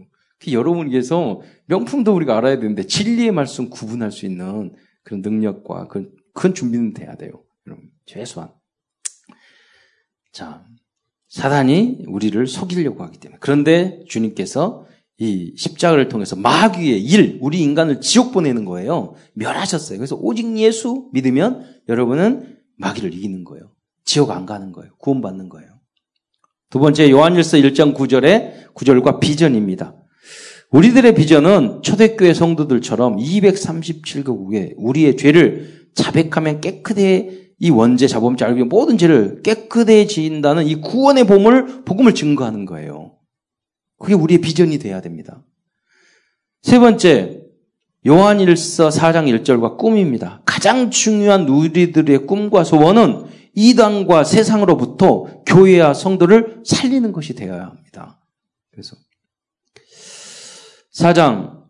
여러분께서 0.51 1.41
명품도 1.67 2.15
우리가 2.15 2.37
알아야 2.37 2.59
되는데 2.59 2.83
진리의 2.83 3.31
말씀 3.31 3.69
구분할 3.69 4.11
수 4.11 4.25
있는 4.25 4.73
그런 5.03 5.21
능력과 5.21 5.87
그런 5.87 6.11
큰 6.33 6.53
준비는 6.55 6.93
돼야 6.93 7.15
돼요. 7.15 7.43
여러분, 7.67 7.89
최소한. 8.05 8.51
자, 10.31 10.65
사단이 11.27 12.05
우리를 12.07 12.47
속이려고 12.47 13.03
하기 13.03 13.19
때문에. 13.19 13.37
그런데 13.39 14.03
주님께서 14.07 14.87
이 15.21 15.53
십자가를 15.55 16.09
통해서 16.09 16.35
마귀의 16.35 16.99
일, 17.03 17.37
우리 17.41 17.61
인간을 17.61 18.01
지옥 18.01 18.31
보내는 18.31 18.65
거예요. 18.65 19.13
멸하셨어요. 19.33 19.99
그래서 19.99 20.17
오직 20.19 20.57
예수 20.57 21.09
믿으면 21.13 21.63
여러분은 21.87 22.57
마귀를 22.77 23.13
이기는 23.13 23.43
거예요. 23.43 23.69
지옥 24.03 24.31
안 24.31 24.47
가는 24.47 24.71
거예요. 24.71 24.91
구원받는 24.97 25.49
거예요. 25.49 25.69
두 26.71 26.79
번째 26.79 27.11
요한일서 27.11 27.57
1장 27.57 27.93
9절의 27.93 28.73
9절과 28.73 29.19
비전입니다. 29.19 29.93
우리들의 30.71 31.13
비전은 31.13 31.83
초대교회 31.83 32.33
성도들처럼 32.33 33.17
237개국에 33.17 34.73
우리의 34.75 35.17
죄를 35.17 35.85
자백하면 35.93 36.61
깨끗해 36.61 37.29
이 37.59 37.69
원죄, 37.69 38.07
자범, 38.07 38.37
자비 38.37 38.63
모든 38.63 38.97
죄를 38.97 39.43
깨끗해진다는 39.43 40.65
이 40.65 40.81
구원의 40.81 41.25
보물, 41.25 41.83
복음을 41.85 42.15
증거하는 42.15 42.65
거예요. 42.65 43.20
그게 44.01 44.13
우리의 44.13 44.41
비전이 44.41 44.79
돼야 44.79 45.01
됩니다. 45.01 45.43
세 46.61 46.79
번째, 46.79 47.41
요한일서 48.05 48.89
4장 48.89 49.43
1절과 49.43 49.77
꿈입니다. 49.77 50.41
가장 50.45 50.89
중요한 50.89 51.47
우리들의 51.47 52.25
꿈과 52.25 52.63
소원은 52.63 53.25
이단과 53.53 54.23
세상으로부터 54.23 55.43
교회와 55.45 55.93
성도를 55.93 56.61
살리는 56.65 57.11
것이 57.11 57.35
되어야 57.35 57.67
합니다. 57.67 58.19
그래서 58.71 58.95
4장 60.95 61.61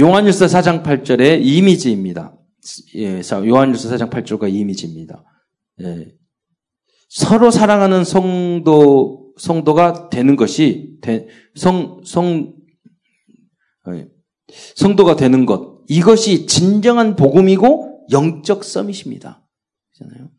요한일서 0.00 0.46
4장 0.46 0.82
8절의 0.82 1.40
이미지입니다. 1.42 2.36
예, 2.96 3.22
요한일서 3.30 3.88
4장 3.90 4.10
8절과 4.10 4.52
이미지입니다. 4.52 5.24
예, 5.82 6.12
서로 7.08 7.50
사랑하는 7.50 8.04
성도 8.04 9.19
성도가 9.40 10.10
되는 10.10 10.36
것이 10.36 11.00
성성 11.54 12.54
예, 13.88 14.08
성도가 14.76 15.16
되는 15.16 15.46
것 15.46 15.80
이것이 15.88 16.46
진정한 16.46 17.16
복음이고 17.16 18.06
영적 18.12 18.64
서밋입니다. 18.64 19.42
그잖아요. 19.92 20.30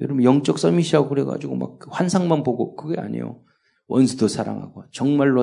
여러분 0.00 0.24
영적 0.24 0.58
서밋이라고 0.58 1.08
그래가지고 1.08 1.56
막 1.56 1.78
환상만 1.88 2.42
보고 2.42 2.74
그게 2.76 2.98
아니에요. 2.98 3.42
원수도 3.86 4.28
사랑하고 4.28 4.84
정말로 4.90 5.42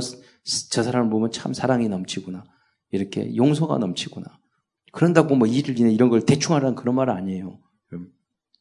저 0.72 0.82
사람을 0.82 1.12
보면 1.12 1.32
참 1.32 1.54
사랑이 1.54 1.88
넘치구나 1.88 2.44
이렇게 2.90 3.36
용서가 3.36 3.78
넘치구나 3.78 4.40
그런다고 4.92 5.36
뭐 5.36 5.48
일을 5.48 5.80
이런 5.80 6.10
걸 6.10 6.26
대충 6.26 6.56
하라는 6.56 6.76
그런 6.76 6.96
말 6.96 7.12
아니에요. 7.12 7.60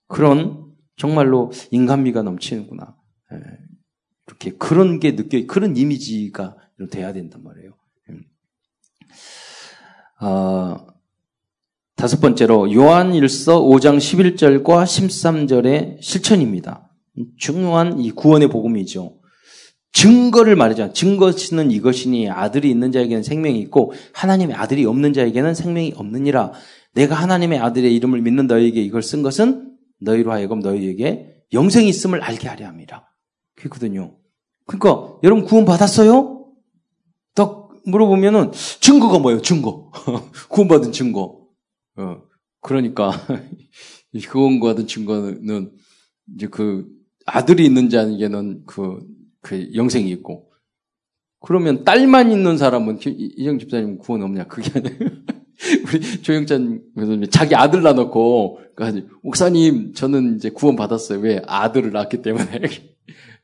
그런 0.06 0.74
정말로 0.96 1.50
인간미가 1.70 2.22
넘치는구나 2.22 2.96
예. 3.32 3.69
이렇게 4.30 4.52
그런 4.56 5.00
게 5.00 5.16
느껴 5.16 5.44
그런 5.46 5.76
이미지가 5.76 6.56
돼야 6.90 7.12
된단 7.12 7.42
말이에요. 7.42 7.74
어, 10.22 10.86
다섯 11.96 12.20
번째로 12.20 12.72
요한일서 12.72 13.62
5장 13.62 13.98
11절과 13.98 14.84
13절의 14.84 16.02
실천입니다. 16.02 16.90
중요한 17.36 17.98
이 18.00 18.10
구원의 18.10 18.48
복음이죠. 18.48 19.18
증거를 19.92 20.56
말하자. 20.56 20.92
증거는 20.92 21.70
이것이니 21.70 22.30
아들이 22.30 22.70
있는 22.70 22.92
자에게는 22.92 23.22
생명이 23.22 23.58
있고 23.60 23.92
하나님의 24.12 24.54
아들이 24.56 24.84
없는 24.84 25.12
자에게는 25.12 25.54
생명이 25.54 25.94
없느니라. 25.96 26.52
내가 26.94 27.14
하나님의 27.16 27.58
아들의 27.58 27.94
이름을 27.96 28.20
믿는 28.22 28.46
너희에게 28.46 28.80
이걸 28.82 29.02
쓴 29.02 29.22
것은 29.22 29.76
너희로 30.00 30.32
하여금 30.32 30.60
너희에게 30.60 31.44
영생이 31.52 31.88
있음을 31.88 32.22
알게 32.22 32.48
하려 32.48 32.66
합니다. 32.66 33.12
그거든요. 33.56 34.19
그러니까 34.70 35.18
여러분 35.24 35.44
구원 35.44 35.64
받았어요? 35.64 36.46
딱 37.34 37.70
물어보면은 37.86 38.52
증거가 38.80 39.18
뭐예요? 39.18 39.42
증거. 39.42 39.90
구원받은 40.48 40.92
증거. 40.92 41.44
어. 41.96 42.22
그러니까 42.60 43.10
구원받은 44.30 44.86
증거는 44.86 45.72
이제 46.36 46.46
그 46.46 46.86
아들이 47.26 47.64
있는 47.64 47.90
자에게는 47.90 48.62
그, 48.64 49.04
그 49.40 49.74
영생이 49.74 50.08
있고 50.10 50.50
그러면 51.40 51.82
딸만 51.82 52.30
있는 52.30 52.56
사람은 52.56 53.00
이정 53.04 53.58
집사님 53.58 53.98
구원 53.98 54.22
없냐? 54.22 54.44
그게 54.46 54.70
아니에요. 54.78 54.98
우리 55.88 56.22
조영찬 56.22 56.82
교수님 56.94 57.28
자기 57.30 57.56
아들 57.56 57.82
낳아놓고 57.82 58.60
목사님 59.22 59.94
저는 59.94 60.36
이제 60.36 60.50
구원 60.50 60.76
받았어요. 60.76 61.18
왜 61.18 61.42
아들을 61.44 61.90
낳았기 61.90 62.22
때문에. 62.22 62.60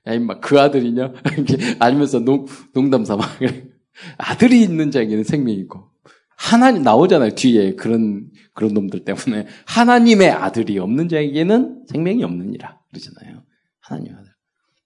야 0.06 0.12
임마 0.14 0.40
그 0.40 0.60
아들이냐? 0.60 1.12
알면서 1.80 2.20
농, 2.20 2.46
농담 2.72 3.04
삼아. 3.04 3.22
아들이 4.18 4.62
있는 4.62 4.90
자에게는 4.90 5.24
생명이 5.24 5.58
있고 5.60 5.90
하나님 6.36 6.82
나오잖아요 6.82 7.34
뒤에 7.34 7.74
그런 7.76 8.28
그런 8.54 8.74
놈들 8.74 9.04
때문에. 9.04 9.46
하나님의 9.66 10.30
아들이 10.30 10.78
없는 10.78 11.08
자에게는 11.08 11.86
생명이 11.88 12.22
없느니라 12.24 12.78
그러잖아요. 12.90 13.42
하나님 13.80 14.12
아들. 14.14 14.24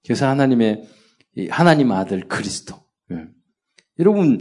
그래서 0.05 0.29
하나님의 0.29 0.85
하나님 1.51 1.93
아들 1.93 2.27
그리스도. 2.29 2.77
예. 3.13 3.25
여러분 3.99 4.41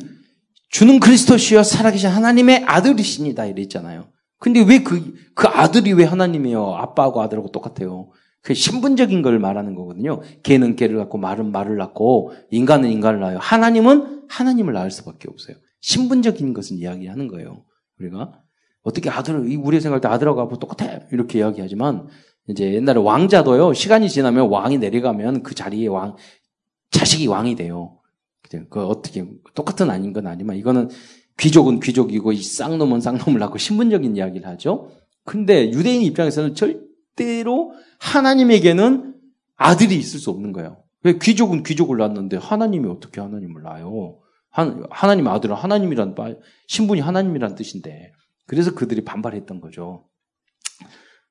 주는 0.69 0.99
그리스도시여 0.99 1.63
살아계신 1.63 2.09
하나님의 2.09 2.63
아들이십니다. 2.65 3.45
이랬잖아요. 3.45 4.11
근데 4.39 4.61
왜 4.61 4.83
그 4.83 5.13
그 5.35 5.47
아들이 5.47 5.93
왜 5.93 6.03
하나님이에요? 6.03 6.75
아빠하고 6.75 7.21
아들하고 7.21 7.51
똑같아요 7.51 8.09
그 8.41 8.53
신분적인 8.53 9.21
걸 9.21 9.39
말하는 9.39 9.75
거거든요. 9.75 10.21
개는 10.43 10.75
개를 10.75 10.97
낳고 10.97 11.17
말은 11.17 11.51
말을 11.51 11.77
낳고 11.77 12.31
인간은 12.51 12.89
인간을 12.89 13.19
낳아요. 13.19 13.37
하나님은 13.39 14.25
하나님을 14.29 14.73
낳을 14.73 14.91
수밖에 14.91 15.27
없어요. 15.29 15.57
신분적인 15.81 16.53
것은 16.53 16.77
이야기하는 16.77 17.27
거예요. 17.27 17.65
우리가 17.99 18.41
어떻게 18.81 19.09
아들을 19.09 19.57
우리 19.61 19.81
생각할 19.81 20.01
때 20.01 20.07
아들하고 20.07 20.41
아빠 20.41 20.57
똑같아 20.57 21.01
이렇게 21.11 21.39
이야기하지만 21.39 22.07
이제 22.47 22.73
옛날에 22.73 22.99
왕자도요 22.99 23.73
시간이 23.73 24.09
지나면 24.09 24.49
왕이 24.49 24.77
내려가면 24.77 25.43
그 25.43 25.53
자리에 25.53 25.87
왕 25.87 26.15
자식이 26.91 27.27
왕이 27.27 27.55
돼요. 27.55 27.99
그 28.69 28.83
어떻게 28.85 29.25
똑같은 29.53 29.89
아닌 29.91 30.11
건 30.13 30.25
아니지만 30.27 30.55
이거는 30.55 30.89
귀족은 31.37 31.79
귀족이고 31.81 32.31
이 32.31 32.41
쌍놈은 32.41 33.01
쌍놈을 33.01 33.39
낳고 33.39 33.57
신분적인 33.57 34.15
이야기를 34.15 34.47
하죠. 34.47 34.89
근데 35.23 35.71
유대인 35.71 36.01
입장에서는 36.01 36.55
절대로 36.55 37.73
하나님에게는 37.99 39.15
아들이 39.55 39.95
있을 39.97 40.19
수 40.19 40.29
없는 40.29 40.51
거예요. 40.51 40.83
왜 41.03 41.17
귀족은 41.17 41.63
귀족을 41.63 41.97
낳았는데 41.97 42.37
하나님이 42.37 42.89
어떻게 42.89 43.21
하나님을 43.21 43.61
낳아요? 43.63 44.19
하나님 44.51 45.27
아들은 45.27 45.55
하나님이란 45.55 46.15
신분이 46.67 47.01
하나님이란 47.01 47.55
뜻인데 47.55 48.11
그래서 48.47 48.73
그들이 48.73 49.05
반발했던 49.05 49.61
거죠. 49.61 50.07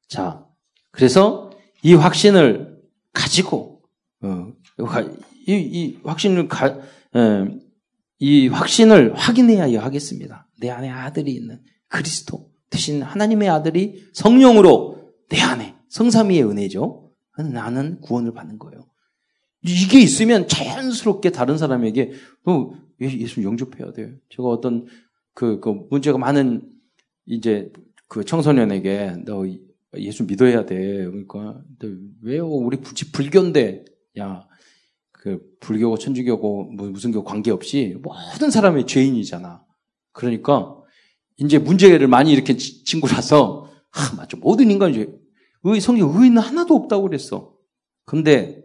자, 0.09 0.47
그래서 0.93 1.51
이 1.83 1.95
확신을 1.95 2.79
가지고 3.13 3.83
어, 4.23 4.53
이, 5.47 5.53
이, 5.53 5.99
확신을 6.05 6.49
가, 6.49 6.67
에, 6.67 7.19
어, 7.19 7.49
이 8.19 8.49
확신을 8.49 9.15
확인해야 9.15 9.83
하겠습니다. 9.83 10.49
내 10.61 10.71
안에 10.71 10.89
아들이 10.89 11.33
있는 11.35 11.61
그리스도 11.89 12.51
대신 12.71 13.03
하나님의 13.03 13.49
아들이 13.49 14.05
성령으로 14.13 15.13
내 15.29 15.41
안에 15.41 15.78
성삼위의 15.89 16.45
은혜죠. 16.45 17.13
나는 17.39 18.01
구원을 18.01 18.33
받는 18.33 18.59
거예요. 18.59 18.87
이게 19.63 20.01
있으면 20.01 20.49
자연스럽게 20.49 21.31
다른 21.31 21.59
사람에게 21.59 22.13
너 22.45 22.73
예수 23.01 23.43
영접해야 23.43 23.93
돼요. 23.93 24.11
제가 24.31 24.49
어떤 24.49 24.87
그, 25.35 25.61
그 25.61 25.87
문제가 25.91 26.19
많은 26.19 26.69
이제 27.27 27.73
그 28.09 28.25
청소년에게 28.25 29.25
너 29.25 29.45
예수 29.97 30.25
믿어야 30.25 30.67
돼. 30.67 30.77
그러니까 30.77 31.61
왜요? 32.23 32.49
우리 32.49 32.77
굳이 32.79 33.13
불교인데 33.13 33.85
야. 34.19 34.49
그 35.21 35.41
불교고 35.61 35.99
천주교고 35.99 36.65
뭐 36.77 36.91
무슨 36.91 37.11
교 37.11 37.25
관계없이 37.25 37.97
모든 38.03 38.51
사람의 38.51 38.87
죄인이잖아. 38.87 39.65
그러니까 40.13 40.77
이제 41.37 41.59
문제를 41.59 42.07
많이 42.07 42.33
이렇게 42.33 42.57
친구라서 42.57 43.69
아 43.93 44.15
맞죠 44.17 44.37
모든 44.37 44.71
인간이 44.71 44.95
죄 44.95 45.09
의, 45.75 45.81
성경 45.81 46.11
의인은 46.15 46.39
하나도 46.39 46.75
없다고 46.75 47.05
그랬어. 47.05 47.55
근데 48.05 48.63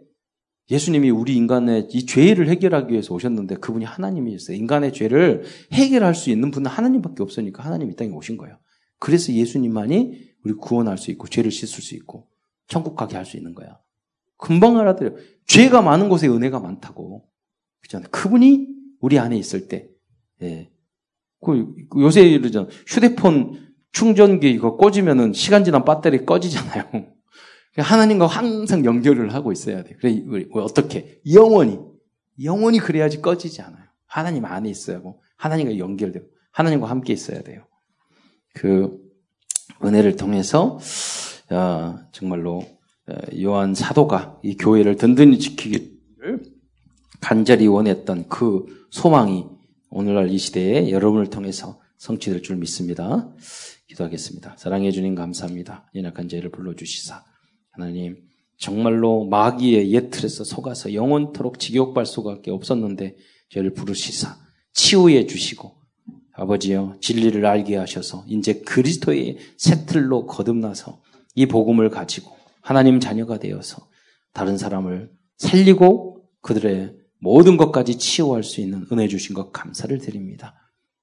예수님이 0.70 1.10
우리 1.10 1.36
인간의 1.36 1.88
이 1.92 2.06
죄를 2.06 2.48
해결하기 2.48 2.92
위해서 2.92 3.14
오셨는데 3.14 3.56
그분이 3.56 3.84
하나님이었어요. 3.84 4.56
인간의 4.56 4.92
죄를 4.92 5.44
해결할 5.72 6.14
수 6.14 6.30
있는 6.30 6.50
분은 6.50 6.70
하나님밖에 6.70 7.22
없으니까 7.22 7.62
하나님 7.62 7.90
이 7.90 7.96
땅에 7.96 8.10
오신 8.10 8.36
거예요. 8.38 8.58
그래서 8.98 9.32
예수님만이 9.32 10.34
우리 10.44 10.54
구원할 10.54 10.96
수 10.96 11.10
있고 11.10 11.28
죄를 11.28 11.50
씻을 11.50 11.82
수 11.82 11.94
있고 11.94 12.28
천국 12.66 12.96
가게 12.96 13.16
할 13.16 13.26
수 13.26 13.36
있는 13.36 13.54
거야. 13.54 13.78
금방 14.36 14.78
알아들어요. 14.78 15.16
죄가 15.46 15.82
많은 15.82 16.08
곳에 16.08 16.28
은혜가 16.28 16.60
많다고. 16.60 17.24
그잖아요. 17.82 18.08
그분이 18.10 18.68
우리 19.00 19.18
안에 19.18 19.36
있을 19.36 19.68
때, 19.68 19.88
예. 20.42 20.70
그 21.44 21.74
요새 21.98 22.22
이러잖아. 22.22 22.68
휴대폰 22.86 23.63
충전기 23.94 24.50
이거 24.50 24.76
꽂으면은 24.76 25.32
시간 25.32 25.64
지난 25.64 25.84
배터리 25.84 26.26
꺼지잖아요. 26.26 26.84
하나님과 27.78 28.26
항상 28.26 28.84
연결을 28.84 29.32
하고 29.32 29.52
있어야 29.52 29.82
돼. 29.82 29.96
그래, 30.00 30.22
어떻게? 30.52 31.20
영원히. 31.32 31.78
영원히 32.42 32.78
그래야지 32.78 33.22
꺼지지 33.22 33.62
않아요. 33.62 33.84
하나님 34.06 34.44
안에 34.44 34.68
있어야 34.68 34.98
하고, 34.98 35.22
하나님과 35.36 35.78
연결되고, 35.78 36.26
하나님과 36.52 36.90
함께 36.90 37.12
있어야 37.12 37.42
돼요. 37.42 37.66
그, 38.52 38.96
은혜를 39.84 40.16
통해서, 40.16 40.78
어, 41.50 41.98
정말로, 42.12 42.62
어, 43.08 43.14
요한 43.40 43.74
사도가 43.74 44.40
이 44.42 44.56
교회를 44.56 44.96
든든히 44.96 45.38
지키기를 45.38 46.42
간절히 47.20 47.66
원했던 47.66 48.28
그 48.28 48.86
소망이 48.90 49.46
오늘날 49.90 50.30
이 50.30 50.38
시대에 50.38 50.90
여러분을 50.90 51.28
통해서 51.30 51.80
성취될 51.98 52.42
줄 52.42 52.56
믿습니다. 52.56 53.28
기도하겠습니다. 53.88 54.56
사랑해 54.56 54.90
주님 54.90 55.14
감사합니다. 55.14 55.90
연약한 55.94 56.28
죄를 56.28 56.50
불러주시사. 56.50 57.24
하나님, 57.70 58.16
정말로 58.56 59.26
마귀의 59.26 59.92
옛 59.92 60.10
틀에서 60.10 60.44
속아서 60.44 60.94
영원토록 60.94 61.58
지옥발 61.58 62.06
속밖에 62.06 62.50
없었는데 62.50 63.16
죄를 63.50 63.74
부르시사 63.74 64.36
치유해 64.72 65.26
주시고 65.26 65.74
아버지여 66.32 66.96
진리를 67.00 67.44
알게 67.44 67.76
하셔서 67.76 68.24
이제 68.28 68.54
그리스도의 68.60 69.38
새 69.56 69.86
틀로 69.86 70.26
거듭나서 70.26 71.02
이 71.34 71.46
복음을 71.46 71.90
가지고 71.90 72.36
하나님 72.60 73.00
자녀가 73.00 73.38
되어서 73.38 73.88
다른 74.32 74.56
사람을 74.56 75.10
살리고 75.36 76.24
그들의 76.40 76.96
모든 77.20 77.56
것까지 77.56 77.98
치유할 77.98 78.42
수 78.42 78.60
있는 78.60 78.86
은혜 78.92 79.08
주신 79.08 79.34
것 79.34 79.52
감사를 79.52 79.96
드립니다. 79.98 80.54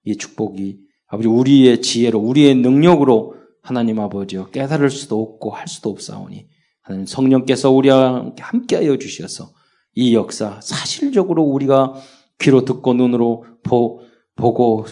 이 0.04 0.18
축복이 0.18 0.80
아버지 1.12 1.28
우리의 1.28 1.82
지혜로 1.82 2.20
우리의 2.20 2.56
능력으로 2.56 3.36
하나님 3.62 4.00
아버지여 4.00 4.50
깨달을 4.52 4.90
수도 4.90 5.22
없고 5.22 5.52
할 5.52 5.68
수도 5.68 5.90
없사오니 5.90 6.48
하나님 6.82 7.06
성령께서 7.06 7.70
우리와 7.70 8.32
함께하여 8.40 8.98
주셔서 8.98 9.52
이 9.94 10.16
역사 10.16 10.62
사실적으로 10.62 11.44
우리가 11.44 11.96
귀로 12.40 12.64
듣고 12.64 12.94
눈으로 12.94 13.46
보, 13.62 14.00
보고 14.36 14.86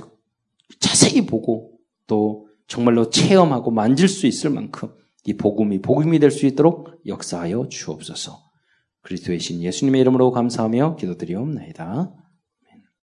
자세히 0.81 1.25
보고 1.25 1.71
또 2.05 2.47
정말로 2.67 3.09
체험하고 3.09 3.71
만질 3.71 4.09
수 4.09 4.27
있을 4.27 4.49
만큼 4.49 4.89
이 5.25 5.37
복음이 5.37 5.81
복음이 5.81 6.19
될 6.19 6.31
수 6.31 6.45
있도록 6.45 7.01
역사하여 7.07 7.69
주옵소서. 7.69 8.37
그리스도의 9.03 9.39
신 9.39 9.61
예수님의 9.61 10.01
이름으로 10.01 10.31
감사하며 10.31 10.97
기도드리옵나이다. 10.97 12.11